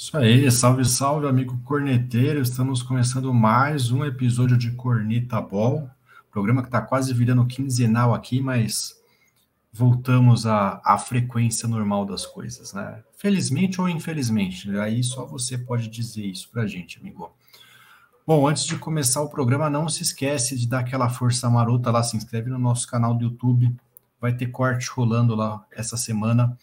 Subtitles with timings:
[0.00, 2.40] Isso aí, salve, salve, amigo corneteiro.
[2.40, 5.90] Estamos começando mais um episódio de Corneta Ball,
[6.30, 8.98] programa que está quase virando quinzenal aqui, mas
[9.70, 13.02] voltamos à, à frequência normal das coisas, né?
[13.14, 17.30] Felizmente ou infelizmente, aí só você pode dizer isso pra gente, amigo.
[18.26, 22.02] Bom, antes de começar o programa, não se esquece de dar aquela força marota lá,
[22.02, 23.70] se inscreve no nosso canal do YouTube,
[24.18, 26.56] vai ter corte rolando lá essa semana.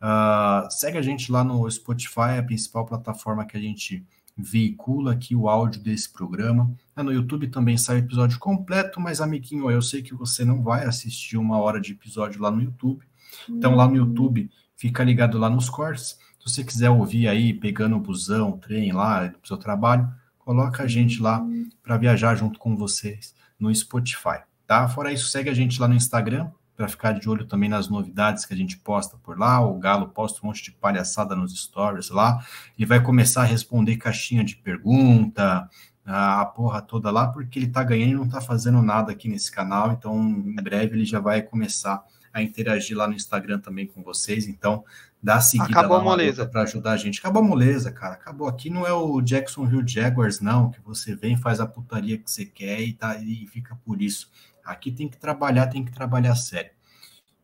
[0.00, 4.04] Uh, segue a gente lá no Spotify, a principal plataforma que a gente
[4.36, 6.74] veicula aqui o áudio desse programa.
[6.96, 10.62] É, no YouTube também sai o episódio completo, mas amiguinho, eu sei que você não
[10.62, 13.04] vai assistir uma hora de episódio lá no YouTube.
[13.48, 16.18] Então lá no YouTube, fica ligado lá nos cortes.
[16.38, 20.82] Se você quiser ouvir aí, pegando o busão, o trem lá do seu trabalho, coloca
[20.82, 21.46] a gente lá
[21.82, 24.88] para viajar junto com vocês no Spotify, tá?
[24.88, 28.46] Fora isso, segue a gente lá no Instagram, para ficar de olho também nas novidades
[28.46, 29.60] que a gente posta por lá.
[29.60, 32.42] O Galo posta um monte de palhaçada nos stories lá.
[32.78, 35.68] Ele vai começar a responder caixinha de pergunta,
[36.06, 39.52] a porra toda lá, porque ele tá ganhando e não tá fazendo nada aqui nesse
[39.52, 39.92] canal.
[39.92, 44.48] Então, em breve ele já vai começar a interagir lá no Instagram também com vocês.
[44.48, 44.82] Então,
[45.22, 47.18] dá a seguida Acabou lá a moleza para ajudar a gente.
[47.18, 48.14] Acabou a moleza, cara.
[48.14, 48.48] Acabou.
[48.48, 52.46] Aqui não é o Jacksonville Jaguars, não, que você vem, faz a putaria que você
[52.46, 54.30] quer e, tá, e fica por isso.
[54.64, 56.70] Aqui tem que trabalhar, tem que trabalhar sério.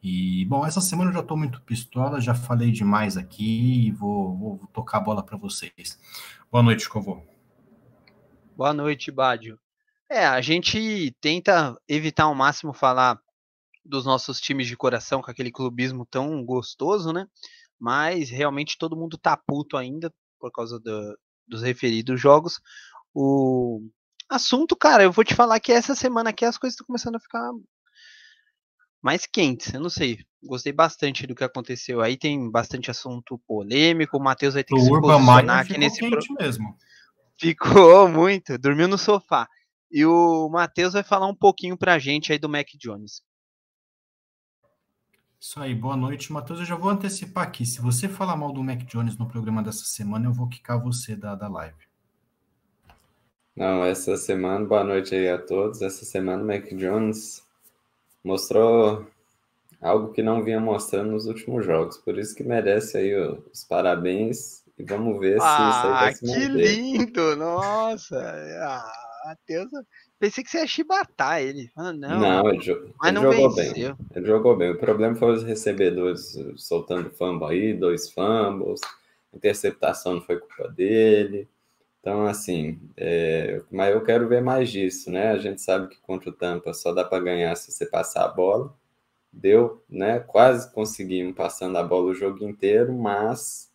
[0.03, 4.37] E, bom, essa semana eu já estou muito pistola, já falei demais aqui e vou,
[4.37, 5.99] vou, tocar a bola para vocês.
[6.51, 7.23] Boa noite, Covô.
[8.57, 9.59] Boa noite, Bádio.
[10.09, 13.21] É, a gente tenta evitar ao máximo falar
[13.85, 17.27] dos nossos times de coração com aquele clubismo tão gostoso, né?
[17.79, 22.61] Mas realmente todo mundo tá puto ainda por causa do, dos referidos jogos.
[23.15, 23.83] O
[24.29, 27.21] assunto, cara, eu vou te falar que essa semana aqui as coisas estão começando a
[27.21, 27.51] ficar
[29.03, 29.73] mais quentes.
[29.73, 30.19] Eu não sei.
[30.43, 32.01] Gostei bastante do que aconteceu.
[32.01, 34.17] Aí tem bastante assunto polêmico.
[34.17, 36.37] O Matheus vai ter o que Urban se posicionar aqui nesse quente pro...
[36.45, 36.77] mesmo.
[37.39, 38.57] Ficou muito.
[38.59, 39.49] Dormiu no sofá.
[39.91, 43.23] E o Matheus vai falar um pouquinho pra gente aí do Mac Jones.
[45.39, 46.61] Isso aí, boa noite, Matheus.
[46.61, 47.65] Eu já vou antecipar aqui.
[47.65, 51.15] Se você falar mal do Mac Jones no programa dessa semana, eu vou quicar você
[51.15, 51.87] da, da live.
[53.55, 55.83] Não, essa semana, boa noite aí a todos.
[55.83, 57.46] Essa semana o Mac Jones
[58.27, 59.07] mostrou
[59.81, 61.97] algo que não vinha mostrando nos últimos jogos.
[61.97, 66.15] Por isso que merece aí os parabéns e vamos ver se ah, isso aí vai
[66.15, 66.41] se manter.
[66.41, 67.37] que lindo!
[67.37, 68.19] Nossa!
[68.61, 69.69] Ah, Deus,
[70.19, 71.71] pensei que você ia chibatar ele.
[71.77, 73.95] Ah, não, não, ele, jo mas ele não jogou venceu.
[73.95, 74.07] bem.
[74.15, 74.71] Ele jogou bem.
[74.71, 78.81] O problema foi os recebedores soltando fumble aí, dois fumbles.
[79.33, 81.49] Interceptação não foi culpa dele.
[82.07, 85.31] Então, assim, é, mas eu quero ver mais disso, né?
[85.33, 88.29] A gente sabe que contra o Tampa só dá para ganhar se você passar a
[88.29, 88.73] bola.
[89.33, 90.21] Deu, né?
[90.21, 93.73] Quase conseguimos passando a bola o jogo inteiro, mas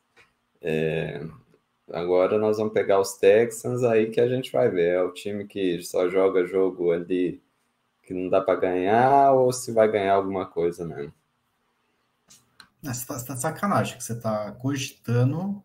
[0.61, 1.27] é,
[1.91, 4.93] agora nós vamos pegar os Texans aí que a gente vai ver.
[4.95, 7.43] É o time que só joga jogo ali
[8.01, 11.13] que não dá para ganhar ou se vai ganhar alguma coisa mesmo.
[12.81, 15.61] Você tá, tá de sacanagem que você tá cogitando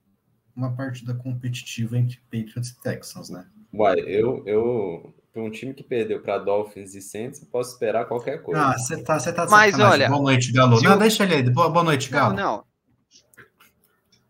[0.56, 3.46] uma partida competitiva entre Patriots e Texans, né?
[3.72, 8.06] Uai, eu, eu para um time que perdeu para Dolphins e Saints, eu posso esperar
[8.06, 8.68] qualquer coisa.
[8.68, 10.80] Ah, você tá, você tá Mas olha, boa noite, Galo.
[10.80, 11.42] Não, deixa ele aí.
[11.50, 12.34] Boa, boa noite, Galo.
[12.34, 12.64] Não,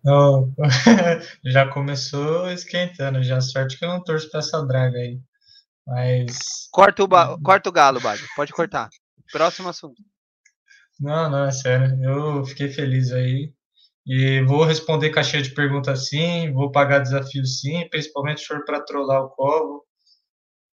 [0.06, 0.52] não.
[1.44, 5.20] já começou esquentando, já sorte que eu não torço para essa draga aí.
[5.84, 6.68] Mas.
[6.70, 7.36] Corta o, ba...
[7.42, 8.26] Corta o galo, Badio.
[8.36, 8.88] Pode cortar.
[9.32, 10.00] Próximo assunto.
[11.00, 12.02] Não, não, é sério.
[12.02, 13.52] Eu fiquei feliz aí.
[14.06, 18.80] E vou responder caixinha de perguntas sim, vou pagar desafio sim, principalmente se for para
[18.80, 19.84] trollar o Covo.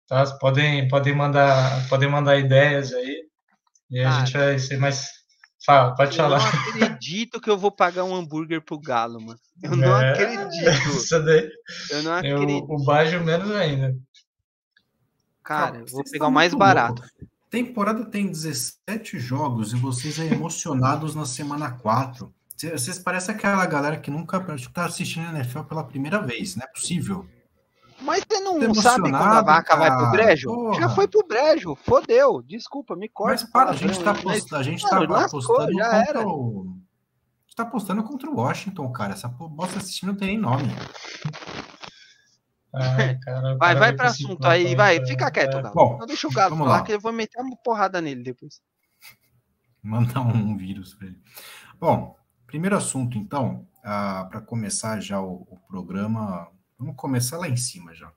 [0.07, 0.25] Tá?
[0.37, 3.29] Podem, podem, mandar, podem mandar ideias aí.
[3.91, 5.07] E a ah, gente vai ser mais.
[5.63, 6.39] Fala, pode eu falar.
[6.39, 9.39] Eu não acredito que eu vou pagar um hambúrguer pro Galo, mano.
[9.61, 10.89] Eu não é, acredito.
[10.89, 11.49] Isso daí.
[11.91, 12.71] Eu não acredito.
[12.71, 13.95] Eu, o Bajo menos ainda.
[15.43, 17.01] Cara, eu vou pegar o mais barato.
[17.01, 17.29] Louco.
[17.49, 22.33] Temporada tem 17 jogos e vocês aí emocionados na semana 4.
[22.59, 26.67] Vocês parecem aquela galera que nunca está assistindo a NFL pela primeira vez, não é
[26.67, 27.25] possível.
[28.01, 29.79] Mas você não sabe quando a vaca cara.
[29.79, 30.47] vai pro brejo?
[30.49, 30.79] Porra.
[30.79, 32.41] Já foi pro brejo, fodeu.
[32.41, 33.41] Desculpa, me corta.
[33.41, 34.11] Mas para, a gente tá,
[34.57, 36.27] a gente tá apostando já contra era.
[36.27, 36.65] o.
[36.65, 39.13] A gente tá apostando contra o Washington, cara.
[39.13, 40.63] Essa bosta assistindo não tem nem nome.
[42.73, 45.71] Ai, cara, vai, vai para assunto aí, vai, fica quieto, é.
[45.71, 46.83] Bom, não deixa o Galo falar lá.
[46.83, 48.61] que eu vou meter uma porrada nele depois.
[49.81, 51.19] Mandar um vírus pra ele.
[51.79, 52.15] Bom,
[52.49, 56.47] Primeiro assunto, então, ah, para começar já o, o, programa,
[56.79, 58.11] vamos começar lá em cima já.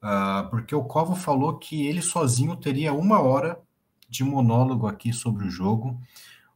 [0.00, 3.60] Ah, porque o Covo falou que ele sozinho teria uma hora
[4.08, 6.00] de monólogo aqui sobre o jogo.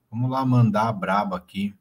[0.09, 1.75] Vamos lá mandar a braba aqui.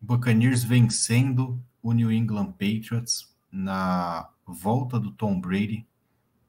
[0.00, 5.84] Buccaneers vencendo o New England Patriots na volta do Tom Brady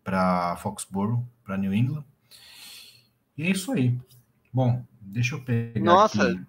[0.03, 2.05] para Foxborough, para New England.
[3.35, 3.99] E é isso aí.
[4.53, 6.45] Bom, deixa eu pegar Nossa, aqui,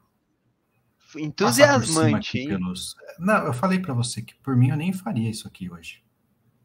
[1.19, 2.49] entusiasmante, hein?
[2.49, 2.97] Pelos...
[3.19, 6.03] Não, eu falei para você que por mim eu nem faria isso aqui hoje.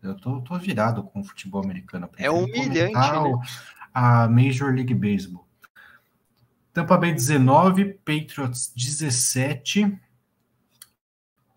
[0.01, 2.09] Eu tô, tô virado com o futebol americano.
[2.17, 3.41] É humilhante, né?
[3.93, 5.45] A Major League Baseball.
[6.73, 9.99] Tampa Bay 19, Patriots 17.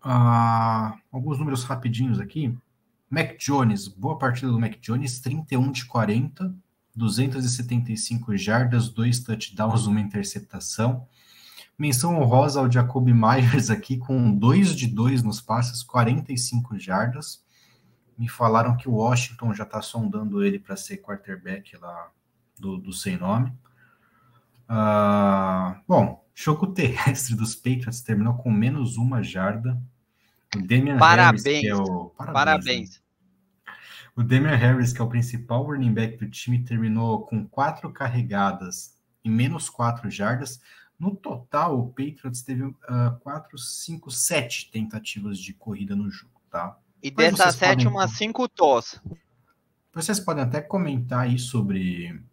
[0.01, 2.53] Ah, alguns números rapidinhos aqui.
[3.09, 6.53] Mac Jones, boa partida do Mac Jones, 31 de 40,
[6.95, 11.07] 275 jardas, dois touchdowns, uma interceptação.
[11.77, 17.43] Menção honrosa ao Jacob Myers aqui, com 2 de 2 nos passes, 45 jardas.
[18.17, 22.11] Me falaram que o Washington já está sondando ele para ser quarterback lá
[22.59, 23.51] do, do sem nome.
[24.69, 29.81] Uh, bom, jogo terrestre dos Patriots terminou com menos uma jarda.
[30.55, 31.43] O Damian Parabéns.
[31.43, 32.09] Harris, que é o.
[32.09, 32.33] Parabéns.
[32.33, 32.89] Parabéns.
[32.89, 33.03] Né?
[34.15, 38.95] O Damian Harris, que é o principal running back do time, terminou com quatro carregadas
[39.23, 40.61] e menos quatro jardas.
[41.03, 42.75] No total, o Patriots teve uh,
[43.19, 46.77] quatro, cinco, sete tentativas de corrida no jogo, tá?
[47.01, 49.01] E dessas sete, umas cinco tos.
[49.93, 52.23] Vocês podem até comentar aí sobre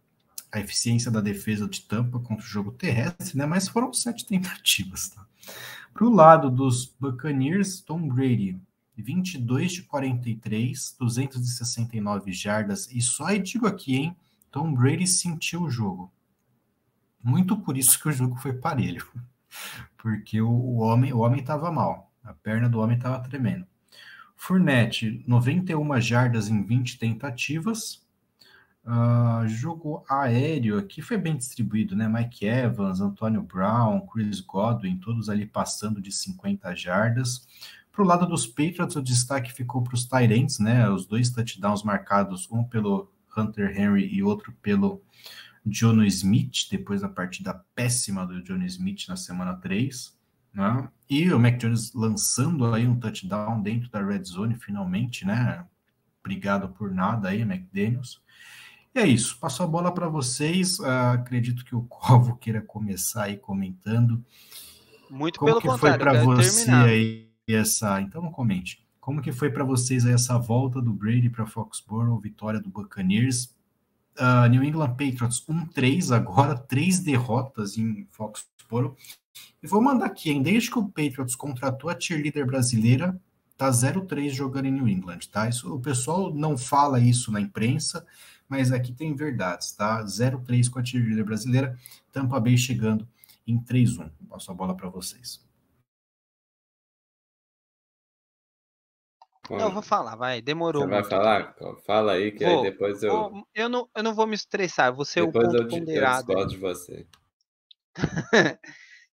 [0.52, 3.44] a eficiência da defesa de Tampa contra o jogo terrestre, né?
[3.44, 5.26] Mas foram sete tentativas, tá?
[5.92, 8.56] Para o lado dos Buccaneers, Tom Brady,
[8.96, 12.88] 22 de 43, 269 jardas.
[12.92, 14.16] E só e digo aqui, hein?
[14.48, 16.12] Tom Brady sentiu o jogo.
[17.22, 19.06] Muito por isso que o jogo foi parelho.
[19.98, 22.10] Porque o, o homem o homem estava mal.
[22.22, 23.66] A perna do homem estava tremendo.
[24.36, 28.02] Fournette, 91 jardas em 20 tentativas.
[28.82, 32.08] Uh, jogo aéreo aqui foi bem distribuído, né?
[32.08, 37.46] Mike Evans, Antônio Brown, Chris Godwin, todos ali passando de 50 jardas.
[37.92, 40.88] Para o lado dos Patriots, o destaque ficou para os Tyrants, né?
[40.88, 45.02] Os dois touchdowns marcados, um pelo Hunter Henry e outro pelo
[45.66, 50.18] Jono Smith, depois da partida péssima do Jono Smith na semana 3.
[50.52, 50.88] Né?
[51.08, 55.64] E o Mac Jones lançando aí um touchdown dentro da red zone, finalmente, né?
[56.20, 58.20] Obrigado por nada aí, McDaniels.
[58.94, 60.78] E é isso, passo a bola para vocês.
[60.80, 64.24] Uh, acredito que o Covo queira começar aí comentando.
[65.08, 66.86] Muito Como pelo que contrário, foi para você terminar.
[66.86, 68.00] aí essa.
[68.00, 68.84] Então, comente.
[69.00, 73.54] Como que foi para vocês aí essa volta do Brady para Foxborough, vitória do Buccaneers?
[74.20, 78.94] Uh, New England Patriots 1-3 agora, três derrotas em Foxborough.
[79.62, 80.42] E vou mandar aqui, hein?
[80.42, 83.18] Desde que o Patriots contratou a cheerleader brasileira,
[83.56, 85.48] tá 0-3 jogando em New England, tá?
[85.48, 88.06] Isso, o pessoal não fala isso na imprensa,
[88.46, 90.04] mas aqui tem verdades, tá?
[90.04, 91.78] 0-3 com a cheerleader brasileira,
[92.12, 93.08] Tampa Bay chegando
[93.46, 94.10] em 3-1.
[94.28, 95.49] Passo a bola para vocês.
[99.58, 100.82] Não, eu vou falar, vai, demorou.
[100.82, 101.56] Você vai falar?
[101.84, 103.10] Fala aí, que vou, aí depois eu.
[103.10, 106.32] Vou, eu, não, eu não vou me estressar, vou ser depois o ponto eu, ponderado.
[106.32, 107.06] Eu de você.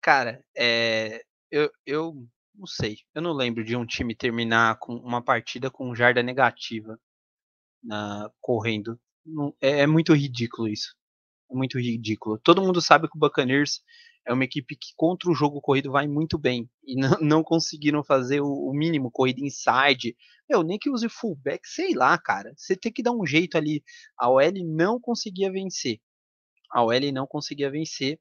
[0.00, 2.98] Cara, é, eu, eu não sei.
[3.14, 6.98] Eu não lembro de um time terminar com uma partida com jarda negativa
[7.82, 8.98] na, correndo.
[9.24, 10.94] Não, é, é, muito ridículo isso.
[11.50, 12.38] É muito ridículo.
[12.38, 13.82] Todo mundo sabe que o Buccaneers
[14.26, 16.68] é uma equipe que contra o jogo corrido vai muito bem.
[16.84, 20.16] E não, não conseguiram fazer o, o, mínimo, corrida inside.
[20.48, 22.52] Eu nem que use fullback, sei lá, cara.
[22.56, 23.82] Você tem que dar um jeito ali.
[24.18, 26.00] A OL não conseguia vencer.
[26.72, 28.18] A OL não conseguia vencer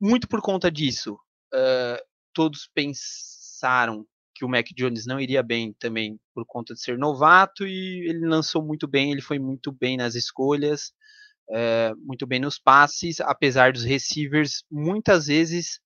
[0.00, 1.14] muito por conta disso,
[1.54, 6.96] uh, todos pensaram que o Mac Jones não iria bem também por conta de ser
[6.96, 10.94] novato e ele lançou muito bem, ele foi muito bem nas escolhas,
[11.50, 15.80] uh, muito bem nos passes, apesar dos receivers muitas vezes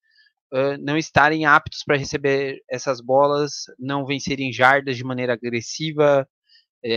[0.79, 6.29] não estarem aptos para receber essas bolas, não vencerem jardas de maneira agressiva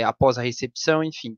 [0.05, 1.35] após a recepção, enfim.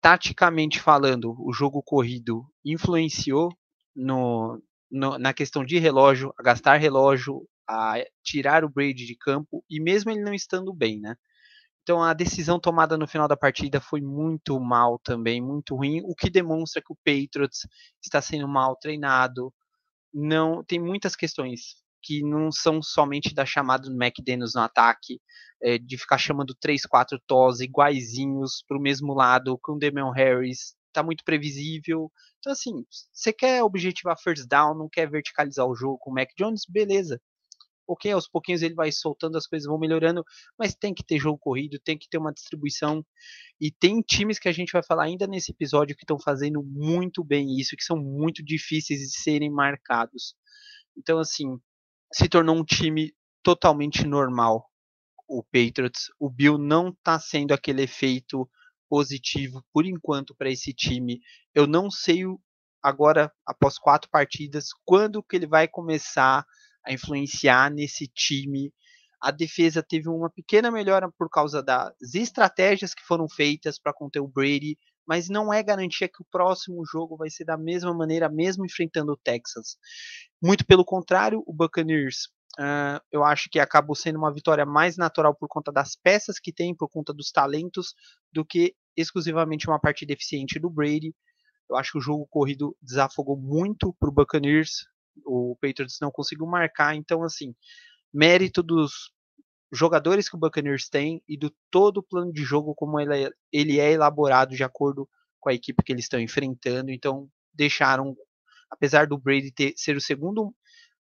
[0.00, 3.56] taticamente falando, o jogo corrido influenciou
[3.94, 9.64] no, no, na questão de relógio, a gastar relógio, a tirar o Brady de campo,
[9.70, 11.14] e mesmo ele não estando bem, né?
[11.82, 16.14] Então a decisão tomada no final da partida foi muito mal também, muito ruim, o
[16.14, 17.66] que demonstra que o Patriots
[18.04, 19.52] está sendo mal treinado.
[20.12, 25.20] Não tem muitas questões que não são somente da chamada do McDaniels no ataque,
[25.62, 30.12] é, de ficar chamando 3, 4 tos iguaizinhos para o mesmo lado, com o Damian
[30.12, 32.10] Harris, tá muito previsível.
[32.38, 36.28] Então, assim, você quer objetivar first down, não quer verticalizar o jogo com o Mac
[36.38, 37.20] Jones, beleza.
[37.92, 40.24] Ok, aos pouquinhos ele vai soltando, as coisas vão melhorando,
[40.56, 43.04] mas tem que ter jogo corrido, tem que ter uma distribuição.
[43.60, 47.24] E tem times que a gente vai falar ainda nesse episódio que estão fazendo muito
[47.24, 50.36] bem isso, que são muito difíceis de serem marcados.
[50.96, 51.58] Então, assim,
[52.12, 54.70] se tornou um time totalmente normal
[55.28, 56.10] o Patriots.
[56.18, 58.48] O Bill não está sendo aquele efeito
[58.88, 61.20] positivo por enquanto para esse time.
[61.54, 62.22] Eu não sei
[62.82, 66.44] agora, após quatro partidas, quando que ele vai começar
[66.84, 68.72] a influenciar nesse time.
[69.20, 74.20] A defesa teve uma pequena melhora por causa das estratégias que foram feitas para conter
[74.20, 78.28] o Brady, mas não é garantia que o próximo jogo vai ser da mesma maneira,
[78.28, 79.76] mesmo enfrentando o Texas.
[80.42, 85.34] Muito pelo contrário, o Buccaneers Uh, eu acho que acabou sendo uma vitória mais natural
[85.34, 87.94] por conta das peças que tem, por conta dos talentos,
[88.32, 91.14] do que exclusivamente uma partida eficiente do Brady.
[91.70, 94.84] Eu acho que o jogo corrido desafogou muito para o Buccaneers.
[95.24, 97.54] O Patriots não conseguiu marcar, então assim,
[98.12, 99.12] mérito dos
[99.72, 103.30] jogadores que o Buccaneers tem e do todo o plano de jogo como ele é,
[103.52, 106.90] ele é elaborado de acordo com a equipe que eles estão enfrentando.
[106.90, 108.16] Então deixaram,
[108.70, 110.54] apesar do Brady ter, ser o segundo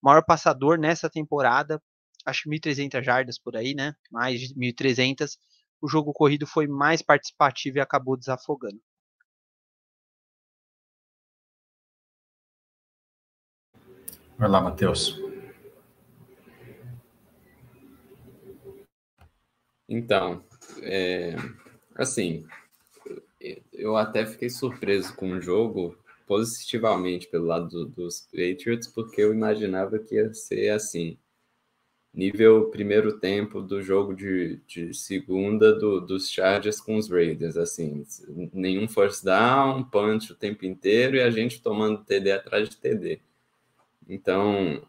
[0.02, 1.82] maior passador nessa temporada,
[2.26, 3.94] acho 1.300 jardas por aí, né?
[4.12, 5.38] Mais de 1.300.
[5.82, 8.80] O jogo corrido foi mais participativo e acabou desafogando.
[14.38, 15.18] Vai lá, Matheus.
[19.88, 20.44] Então,
[20.82, 21.36] é,
[21.96, 22.46] assim,
[23.72, 29.34] eu até fiquei surpreso com o jogo, positivamente pelo lado do, dos Patriots, porque eu
[29.34, 31.18] imaginava que ia ser assim.
[32.14, 38.06] Nível primeiro tempo do jogo de, de segunda do, dos Chargers com os Raiders, assim,
[38.54, 43.22] nenhum first down, punch o tempo inteiro e a gente tomando TD atrás de TD.
[44.08, 44.82] Então,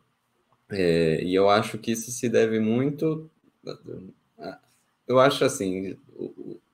[0.70, 3.30] é, e eu acho que isso se deve muito.
[5.06, 5.96] Eu acho assim,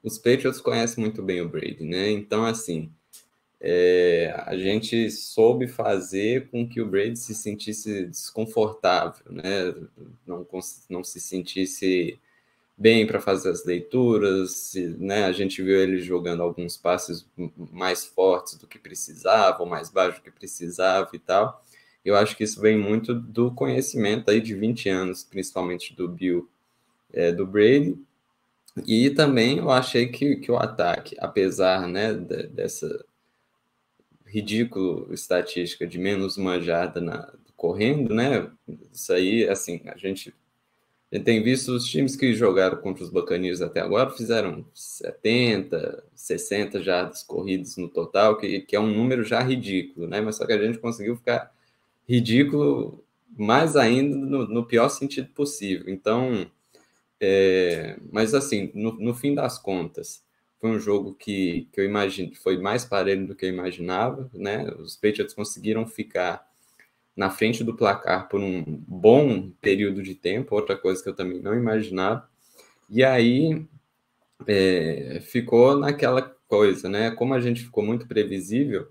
[0.03, 2.11] os Patriots conhecem muito bem o Brady, né?
[2.11, 2.91] Então, assim,
[3.61, 9.73] é, a gente soube fazer com que o Brady se sentisse desconfortável, né?
[10.27, 10.47] não,
[10.91, 12.19] não se sentisse
[12.77, 15.27] bem para fazer as leituras, né?
[15.27, 17.25] A gente viu ele jogando alguns passes
[17.71, 21.65] mais fortes do que precisava, ou mais baixo do que precisava e tal.
[22.05, 26.49] Eu acho que isso vem muito do conhecimento aí de 20 anos, principalmente do Bill,
[27.13, 27.97] é, do Brady.
[28.87, 33.05] E também eu achei que, que o ataque, apesar né, dessa
[34.27, 37.33] ridículo estatística de menos uma jarda na,
[37.63, 38.51] correndo, né?
[38.93, 40.35] Isso aí, assim, a gente,
[41.13, 46.03] a gente tem visto os times que jogaram contra os Buccaneers até agora fizeram 70,
[46.15, 50.21] 60 jardas corridas no total, que, que é um número já ridículo, né?
[50.21, 51.53] Mas só que a gente conseguiu ficar
[52.09, 53.05] ridículo
[53.37, 55.89] mais ainda no, no pior sentido possível.
[55.89, 56.47] Então,
[57.21, 60.25] é, mas assim, no, no fim das contas,
[60.61, 64.65] foi um jogo que, que eu imagino foi mais parelho do que eu imaginava, né?
[64.79, 66.47] Os Patriots conseguiram ficar
[67.17, 71.41] na frente do placar por um bom período de tempo, outra coisa que eu também
[71.41, 72.29] não imaginava.
[72.89, 73.67] E aí
[74.47, 77.11] é, ficou naquela coisa, né?
[77.11, 78.89] Como a gente ficou muito previsível,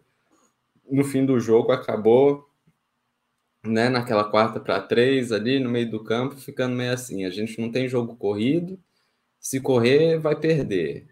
[0.90, 2.51] no fim do jogo acabou
[3.64, 7.60] né, naquela quarta para três ali no meio do campo, ficando meio assim, a gente
[7.60, 8.80] não tem jogo corrido,
[9.40, 11.12] se correr vai perder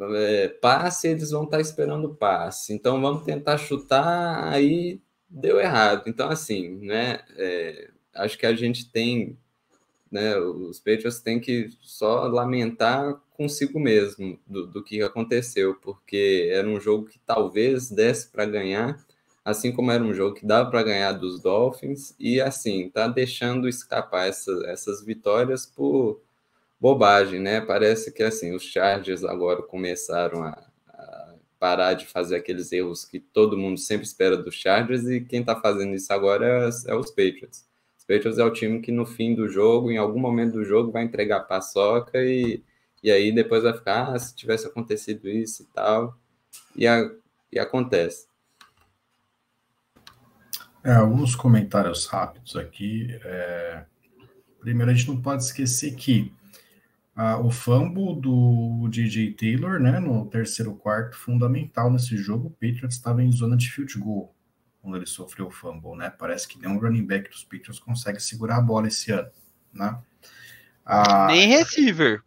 [0.00, 2.72] é, passe, eles vão estar esperando passe.
[2.72, 6.04] Então vamos tentar chutar, aí deu errado.
[6.06, 7.20] Então, assim, né?
[7.36, 9.38] É, acho que a gente tem,
[10.10, 10.36] né?
[10.38, 16.80] Os Patriots têm que só lamentar consigo mesmo do, do que aconteceu, porque era um
[16.80, 18.98] jogo que talvez desse para ganhar,
[19.48, 23.66] assim como era um jogo que dava para ganhar dos Dolphins, e assim, tá deixando
[23.66, 26.20] escapar essa, essas vitórias por
[26.78, 27.60] bobagem, né?
[27.62, 30.50] Parece que assim, os Chargers agora começaram a,
[30.88, 35.40] a, parar de fazer aqueles erros que todo mundo sempre espera dos Chargers e quem
[35.40, 37.66] está fazendo isso agora é, é, os Patriots.
[37.96, 40.92] Os Patriots é o time que no fim do jogo, em algum momento do jogo,
[40.92, 42.62] vai entregar paçoca e,
[43.02, 46.14] e aí depois vai ficar, ah, se tivesse acontecido isso e tal.
[46.76, 47.10] E, a,
[47.50, 48.27] e acontece.
[50.84, 53.18] É, alguns comentários rápidos aqui.
[53.24, 53.84] É...
[54.60, 56.32] Primeiro, a gente não pode esquecer que
[57.14, 62.46] ah, o fumble do DJ Taylor, né, no terceiro quarto, fundamental nesse jogo.
[62.46, 64.32] O Patriots estava em zona de field goal
[64.80, 66.10] quando ele sofreu o fumble, né?
[66.10, 69.28] Parece que nenhum running back dos Patriots consegue segurar a bola esse ano,
[69.72, 69.98] né?
[70.86, 72.22] Ah, Nem receiver,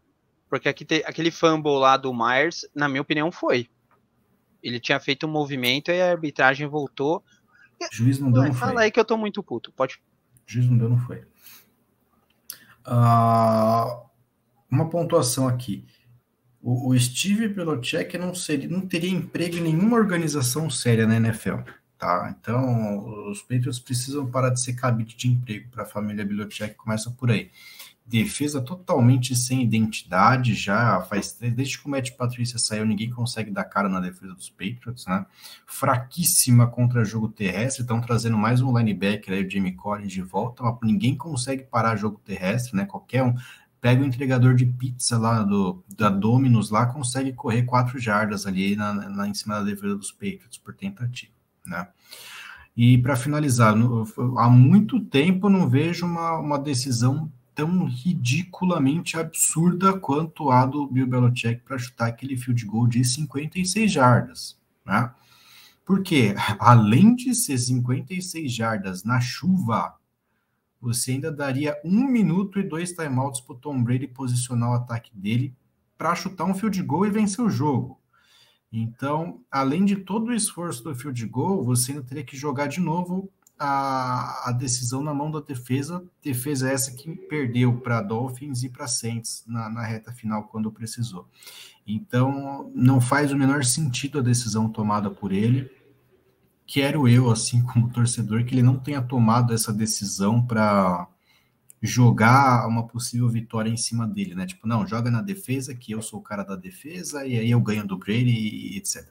[0.50, 3.70] porque te, aquele fumble lá do Myers, na minha opinião, foi.
[4.62, 7.24] Ele tinha feito um movimento e a arbitragem voltou.
[7.92, 8.84] Juiz não deu, não Fala foi.
[8.84, 10.02] aí que eu tô muito puto, pode.
[10.46, 11.24] Juiz não deu, não foi.
[12.86, 14.04] Ah,
[14.70, 15.86] uma pontuação aqui.
[16.62, 21.58] O, o Steve Belichick não, seria, não teria emprego em nenhuma organização séria na NFL,
[21.98, 22.36] tá?
[22.40, 27.10] Então, os Patriots precisam parar de ser cabide de emprego para a família Bilotiak, começa
[27.12, 27.50] por aí.
[28.06, 33.64] Defesa totalmente sem identidade, já faz desde que o Matt Patrícia saiu, ninguém consegue dar
[33.64, 35.26] cara na defesa dos Patriots, né?
[35.66, 40.62] Fraquíssima contra jogo terrestre, estão trazendo mais um linebacker aí, o Jamie Collins de volta,
[40.62, 42.86] mas ninguém consegue parar jogo terrestre, né?
[42.86, 43.34] Qualquer um
[43.82, 48.76] pega o entregador de pizza lá do, da Domino's lá, consegue correr quatro jardas ali
[48.76, 51.34] na, na, em cima da defesa dos Patriots por tentativa,
[51.66, 51.88] né?
[52.78, 59.98] E para finalizar, no, há muito tempo não vejo uma, uma decisão tão ridiculamente absurda
[59.98, 65.14] quanto a do Bill Belichick para chutar aquele field goal de 56 jardas, né?
[65.86, 69.96] Porque além de ser 56 jardas na chuva,
[70.80, 75.12] você ainda daria um minuto e dois timeouts para o Tom Brady posicionar o ataque
[75.14, 75.56] dele
[75.98, 78.00] para chutar um field goal e vencer o jogo.
[78.72, 82.80] Então, além de todo o esforço do field goal, você ainda teria que jogar de
[82.80, 83.30] novo
[83.64, 86.04] a, a decisão na mão da defesa.
[86.22, 91.28] Defesa essa que perdeu para Dolphins e para Saints na, na reta final quando precisou.
[91.86, 95.70] Então, não faz o menor sentido a decisão tomada por ele
[96.72, 101.08] quero eu, assim, como torcedor, que ele não tenha tomado essa decisão para
[101.82, 104.46] jogar uma possível vitória em cima dele, né?
[104.46, 107.60] Tipo, não, joga na defesa, que eu sou o cara da defesa, e aí eu
[107.60, 109.06] ganho do Brady, e etc.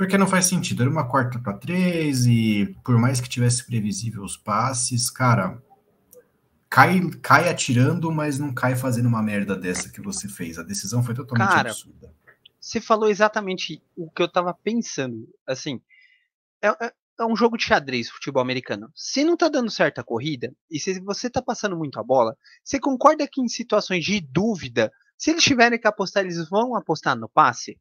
[0.00, 0.82] Porque não faz sentido.
[0.82, 5.62] Era uma quarta para três, e por mais que tivesse previsível os passes, cara,
[6.70, 10.58] cai, cai atirando, mas não cai fazendo uma merda dessa que você fez.
[10.58, 12.14] A decisão foi totalmente cara, absurda.
[12.58, 15.28] Você falou exatamente o que eu tava pensando.
[15.46, 15.82] Assim,
[16.62, 18.90] é, é, é, um jogo de xadrez, futebol americano.
[18.94, 22.80] Se não tá dando certa corrida, e se você tá passando muito a bola, você
[22.80, 27.28] concorda que em situações de dúvida, se eles tiverem que apostar, eles vão apostar no
[27.28, 27.78] passe?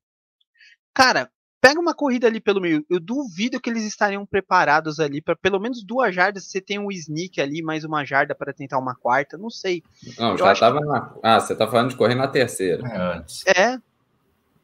[0.94, 2.86] Cara, pega uma corrida ali pelo meio.
[2.90, 6.46] Eu duvido que eles estariam preparados ali para pelo menos duas jardas.
[6.46, 9.38] Você tem um sneak ali, mais uma jarda para tentar uma quarta.
[9.38, 9.84] Não sei.
[10.18, 10.86] Não, já tava que...
[10.86, 11.14] na.
[11.22, 12.88] Ah, você tá falando de correr na terceira.
[12.88, 13.18] É.
[13.18, 13.44] Antes.
[13.48, 13.78] É.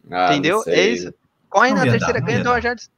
[0.09, 0.63] Ah, Entendeu?
[0.67, 1.13] É isso.
[1.49, 2.91] Corre não na terceira, dar, ganha duas jardas.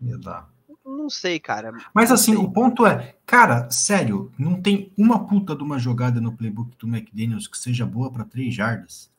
[0.83, 1.73] Não sei, cara.
[1.93, 2.43] Mas assim, sei.
[2.43, 6.87] o ponto é, cara, sério, não tem uma puta de uma jogada no playbook do
[6.87, 9.09] McDaniels que seja boa para três jardas.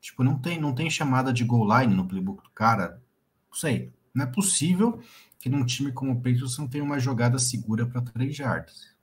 [0.00, 3.00] Tipo, não tem, não tem chamada de goal line no playbook do cara.
[3.50, 3.90] Não sei.
[4.14, 5.02] Não é possível
[5.38, 8.94] que num time como o Patriots não tenha uma jogada segura para três jardas.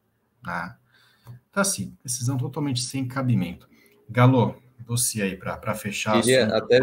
[0.44, 0.76] Né?
[1.52, 3.70] Tá assim, decisão totalmente sem cabimento.
[4.10, 6.80] Galo, você aí para fechar queria até,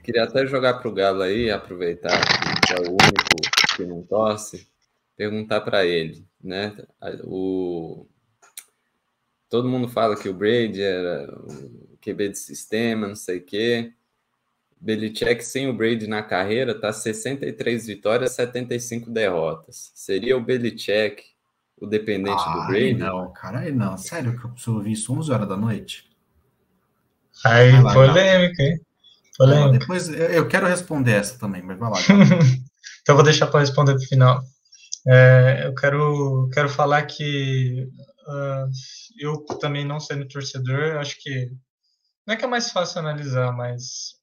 [0.00, 2.20] Queria até jogar para o Galo aí, aproveitar
[2.66, 4.68] que é o único que não torce,
[5.16, 6.76] perguntar para ele, né?
[7.24, 8.06] O
[9.48, 13.92] todo mundo fala que o Brady era o QB de sistema, não sei o quê.
[14.80, 19.92] Belichick sem o Brady na carreira tá 63 vitórias, 75 derrotas.
[19.94, 21.22] Seria o Belichick
[21.78, 22.94] o dependente do Brady?
[22.94, 23.96] Não, cara, aí não.
[23.96, 26.08] Sério que eu preciso ouvir isso 11 horas da noite?
[27.44, 28.80] Aí, polêmica, hein?
[29.36, 29.78] Polêmica.
[29.78, 31.98] Depois eu quero responder essa também, mas vai lá.
[33.02, 34.42] Então, vou deixar para responder para o final.
[35.08, 37.88] É, eu quero, quero falar que
[38.28, 38.70] uh,
[39.18, 41.50] eu também não sendo torcedor, acho que
[42.26, 44.19] não é que é mais fácil analisar, mas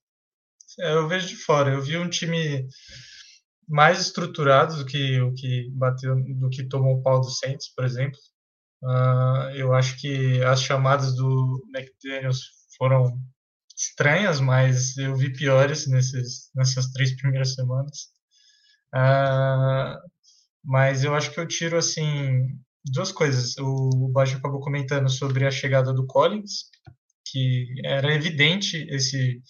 [0.77, 1.71] eu vejo de fora.
[1.71, 2.67] Eu vi um time
[3.67, 7.83] mais estruturado do que o que bateu, do que tomou o pau do Saints, por
[7.83, 8.19] exemplo.
[8.83, 12.41] Uh, eu acho que as chamadas do McDaniels
[12.77, 13.19] foram
[13.75, 18.09] estranhas, mas eu vi piores nesses, nessas três primeiras semanas.
[18.95, 19.97] Uh,
[20.63, 22.47] mas eu acho que eu tiro assim
[22.85, 23.57] duas coisas.
[23.57, 26.69] O Baixo acabou comentando sobre a chegada do Collins,
[27.25, 29.41] que era evidente esse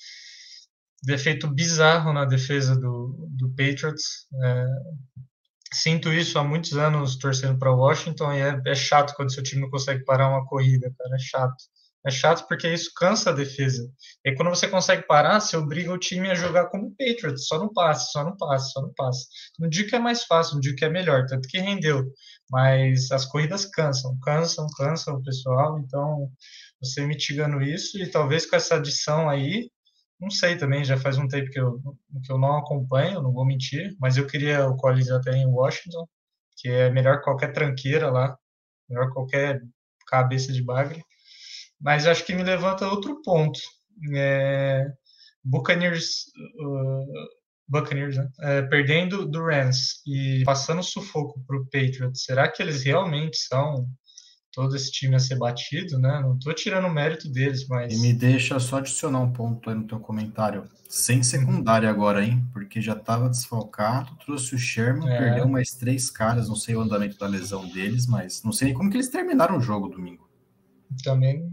[1.03, 4.27] defeito bizarro na defesa do, do Patriots.
[4.43, 4.65] É,
[5.73, 9.61] sinto isso há muitos anos torcendo para Washington e é, é, chato quando seu time
[9.61, 11.55] não consegue parar uma corrida, cara, é chato.
[12.05, 13.83] É chato porque isso cansa a defesa.
[14.23, 17.73] E quando você consegue parar, você obriga o time a jogar como Patriots, só não
[17.73, 19.27] passe, só não passe, só não passe.
[19.59, 22.05] Não digo que é mais fácil, não digo que é melhor, tanto que rendeu.
[22.49, 25.79] Mas as corridas cansam, cansam, cansam o pessoal.
[25.79, 26.31] Então,
[26.81, 29.69] você mitigando isso e talvez com essa adição aí,
[30.19, 31.79] não sei também, já faz um tempo que eu,
[32.23, 36.07] que eu não acompanho, não vou mentir, mas eu queria o Collins até em Washington,
[36.57, 38.37] que é melhor qualquer tranqueira lá,
[38.89, 39.61] melhor qualquer
[40.07, 41.03] cabeça de bagre.
[41.79, 43.59] Mas acho que me levanta outro ponto.
[44.15, 44.87] É,
[45.43, 46.25] Buccaneers,
[46.59, 47.05] uh,
[47.67, 48.29] Buccaneers né?
[48.41, 53.87] é, perdendo do Rams e passando sufoco para o Patriots, será que eles realmente são
[54.57, 56.19] todo esse time a ser batido, né?
[56.19, 57.93] Não tô tirando o mérito deles, mas.
[57.93, 60.67] E me deixa só adicionar um ponto aí no teu comentário.
[60.89, 62.43] Sem secundária agora, hein?
[62.51, 65.19] Porque já estava desfalcado, trouxe o Sherman, é.
[65.19, 68.89] perdeu mais três caras, não sei o andamento da lesão deles, mas não sei como
[68.89, 70.27] que eles terminaram o jogo domingo.
[71.03, 71.47] Também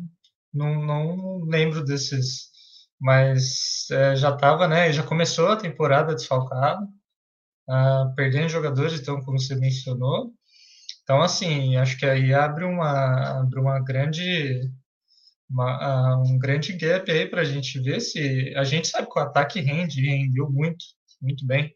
[0.51, 2.49] não, não lembro desses,
[2.99, 4.91] mas é, já estava, né?
[4.95, 6.87] Já começou a temporada desfalcado,
[7.69, 10.33] uh, perdendo jogadores, então, como você mencionou.
[11.05, 14.71] Então, assim, acho que aí abre uma, abre uma grande
[15.49, 19.23] uma, um grande gap aí para a gente ver se a gente sabe que o
[19.23, 20.85] ataque rende, rendeu muito,
[21.21, 21.75] muito bem,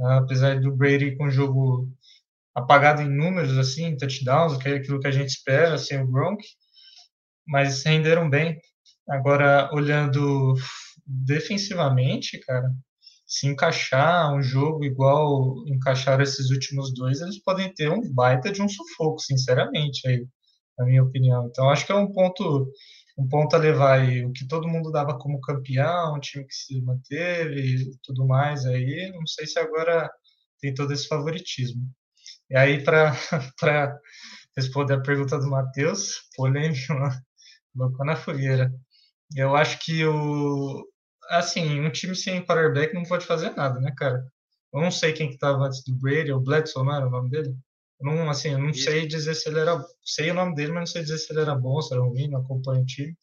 [0.00, 1.88] apesar do Brady com o jogo
[2.54, 6.10] apagado em números, assim, touchdowns, que é aquilo que a gente espera, sem assim, o
[6.10, 6.44] Gronk,
[7.46, 8.60] mas renderam bem.
[9.08, 10.54] Agora, olhando
[11.06, 12.70] defensivamente, cara,
[13.32, 18.60] se encaixar um jogo igual encaixaram esses últimos dois, eles podem ter um baita de
[18.60, 20.26] um sufoco, sinceramente, aí,
[20.78, 21.46] na minha opinião.
[21.48, 22.68] Então, acho que é um ponto
[23.18, 24.24] um ponto a levar aí.
[24.24, 28.66] O que todo mundo dava como campeão, um time que se manteve e tudo mais
[28.66, 30.10] aí, não sei se agora
[30.60, 31.82] tem todo esse favoritismo.
[32.50, 33.12] E aí, para
[34.56, 36.94] responder a pergunta do Matheus, polêmica,
[37.74, 38.70] colocou na fogueira.
[39.36, 40.84] Eu acho que o.
[41.32, 44.22] Assim, um time sem quarterback não pode fazer nada, né, cara?
[44.72, 47.30] Eu não sei quem que estava antes do Brady, o Bledsoe, não era o nome
[47.30, 47.56] dele?
[48.00, 48.84] Eu não, assim, eu não Isso.
[48.84, 49.82] sei dizer se ele era.
[50.04, 52.28] Sei o nome dele, mas não sei dizer se ele era bom, se era ruim,
[52.28, 53.16] não acompanho o time.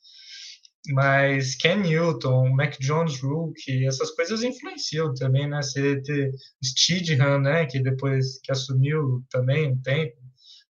[0.88, 5.62] Mas Ken Newton, Mac Jones Rookie, essas coisas influenciam também, né?
[5.62, 6.32] Você ter
[6.64, 7.66] Steedham, né?
[7.68, 10.18] Que depois que assumiu também um tempo.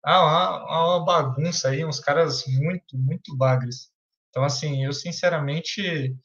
[0.06, 3.89] Ah, uma, uma bagunça aí, uns caras muito, muito bagres.
[4.30, 6.15] Então, assim, eu sinceramente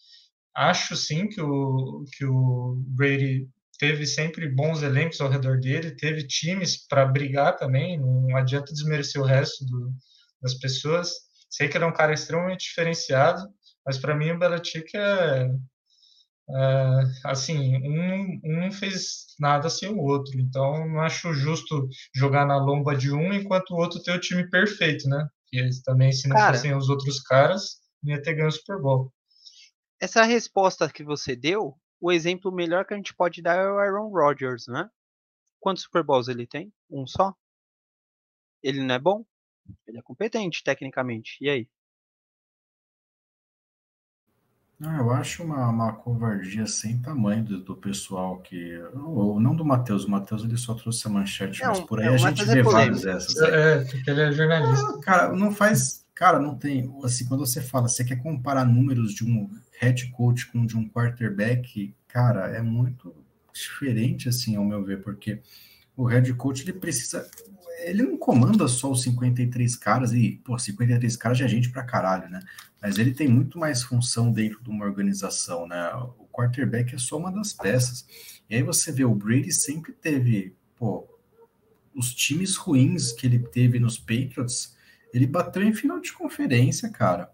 [0.54, 6.26] acho sim que o, que o Brady teve sempre bons elencos ao redor dele, teve
[6.26, 9.90] times para brigar também, não adianta desmerecer o resto do,
[10.42, 11.12] das pessoas.
[11.48, 13.42] Sei que ele é um cara extremamente diferenciado,
[13.84, 15.48] mas para mim o Belichick é,
[16.50, 22.58] é, assim, um, um fez nada sem o outro, então não acho justo jogar na
[22.58, 25.26] lomba de um enquanto o outro tem o time perfeito, né?
[25.44, 28.78] Porque também se não cara, fossem os outros caras, não ia ter ganho o Super
[28.78, 29.12] Bowl.
[30.00, 33.78] Essa resposta que você deu o exemplo melhor que a gente pode dar é o
[33.78, 34.88] Aaron Rodgers, né?
[35.60, 36.72] Quantos Super Bowls ele tem?
[36.90, 37.34] Um só?
[38.62, 39.24] Ele não é bom?
[39.86, 41.36] Ele é competente tecnicamente.
[41.40, 41.68] E aí?
[44.82, 48.78] Ah, eu acho uma, uma covardia sem tamanho do, do pessoal que.
[48.94, 52.08] Ou, não do Matheus, o Matheus ele só trouxe a manchete, não, mas por aí
[52.08, 53.36] a gente vê várias dessas.
[53.42, 54.86] É, porque ele é jornalista.
[54.88, 55.99] Ah, cara, não faz.
[56.20, 56.94] Cara, não tem.
[57.02, 59.48] Assim, quando você fala, você quer comparar números de um
[59.80, 63.14] head coach com de um quarterback, cara, é muito
[63.50, 65.40] diferente, assim, ao meu ver, porque
[65.96, 67.26] o head coach ele precisa.
[67.84, 71.84] Ele não comanda só os 53 caras, e, pô, 53 caras já é gente pra
[71.84, 72.42] caralho, né?
[72.82, 75.90] Mas ele tem muito mais função dentro de uma organização, né?
[76.18, 78.04] O quarterback é só uma das peças.
[78.50, 81.08] E aí você vê, o Brady sempre teve, pô,
[81.94, 84.78] os times ruins que ele teve nos Patriots,
[85.12, 87.30] ele bateu em final de conferência, cara.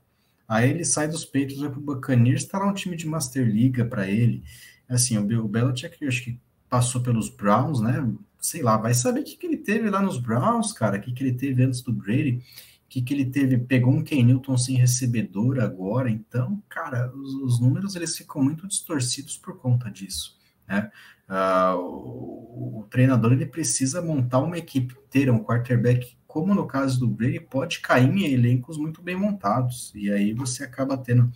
[0.49, 3.85] Aí ele sai dos Patriots, vai pro Buccaneers, tá lá um time de Master Liga
[3.85, 4.45] para ele.
[4.89, 8.07] Assim, o, o Belichick, eu acho que passou pelos Browns, né?
[8.41, 11.13] Sei lá, vai saber o que, que ele teve lá nos Browns, cara, o que,
[11.13, 12.43] que ele teve antes do Brady,
[12.87, 17.35] o que, que ele teve, pegou um Ken Newton sem recebedor agora, então, cara, os,
[17.35, 20.91] os números eles ficam muito distorcidos por conta disso, né?
[21.29, 27.01] Uh, o, o, treinador ele precisa montar uma equipe inteira, um quarterback como no caso
[27.01, 29.91] do Brady, pode cair em elencos muito bem montados.
[29.95, 31.33] E aí você acaba tendo.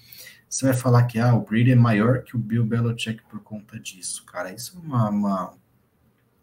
[0.47, 3.81] Você vai falar que ah, o Brady é maior que o Bill Belichick por conta
[3.81, 4.53] disso, cara.
[4.53, 5.55] Isso é uma, uma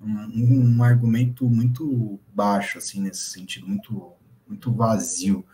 [0.01, 4.13] um, um, argumento muito baixo, assim, nesse sentido, muito,
[4.47, 5.45] muito vazio.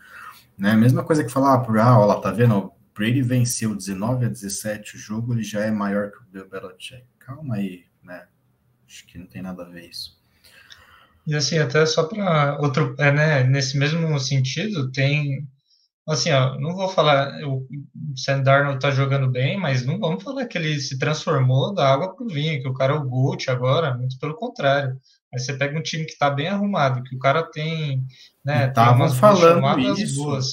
[0.56, 0.74] Né?
[0.74, 2.56] Mesma coisa que falar, ah, olha lá, tá vendo?
[2.56, 6.48] O Brady venceu 19 a 17 o jogo, ele já é maior que o Bill
[6.48, 7.04] Belichick.
[7.18, 8.28] Calma aí, né?
[8.88, 10.23] Acho que não tem nada a ver isso.
[11.26, 15.46] E assim, até só para outro, é, né, nesse mesmo sentido, tem
[16.06, 17.66] assim, ó, não vou falar o
[18.14, 22.14] Sam Darnold tá jogando bem, mas não vamos falar que ele se transformou da água
[22.14, 24.98] pro vinho, que o cara é o GOAT agora, muito pelo contrário.
[25.32, 28.04] Aí você pega um time que tá bem arrumado, que o cara tem,
[28.44, 30.22] né, estavam falando isso.
[30.22, 30.46] Boas.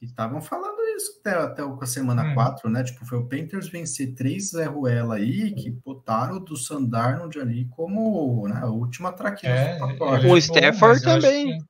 [0.00, 2.34] Estavam falando isso até, até a semana hum.
[2.34, 2.82] 4, né?
[2.82, 8.46] Tipo, foi o Panthers vencer três Zé Ruela aí, que botaram do Sandarnold ali como
[8.48, 9.78] né, a última traqueira é,
[10.26, 11.58] O Stafford bom, também.
[11.58, 11.64] Que...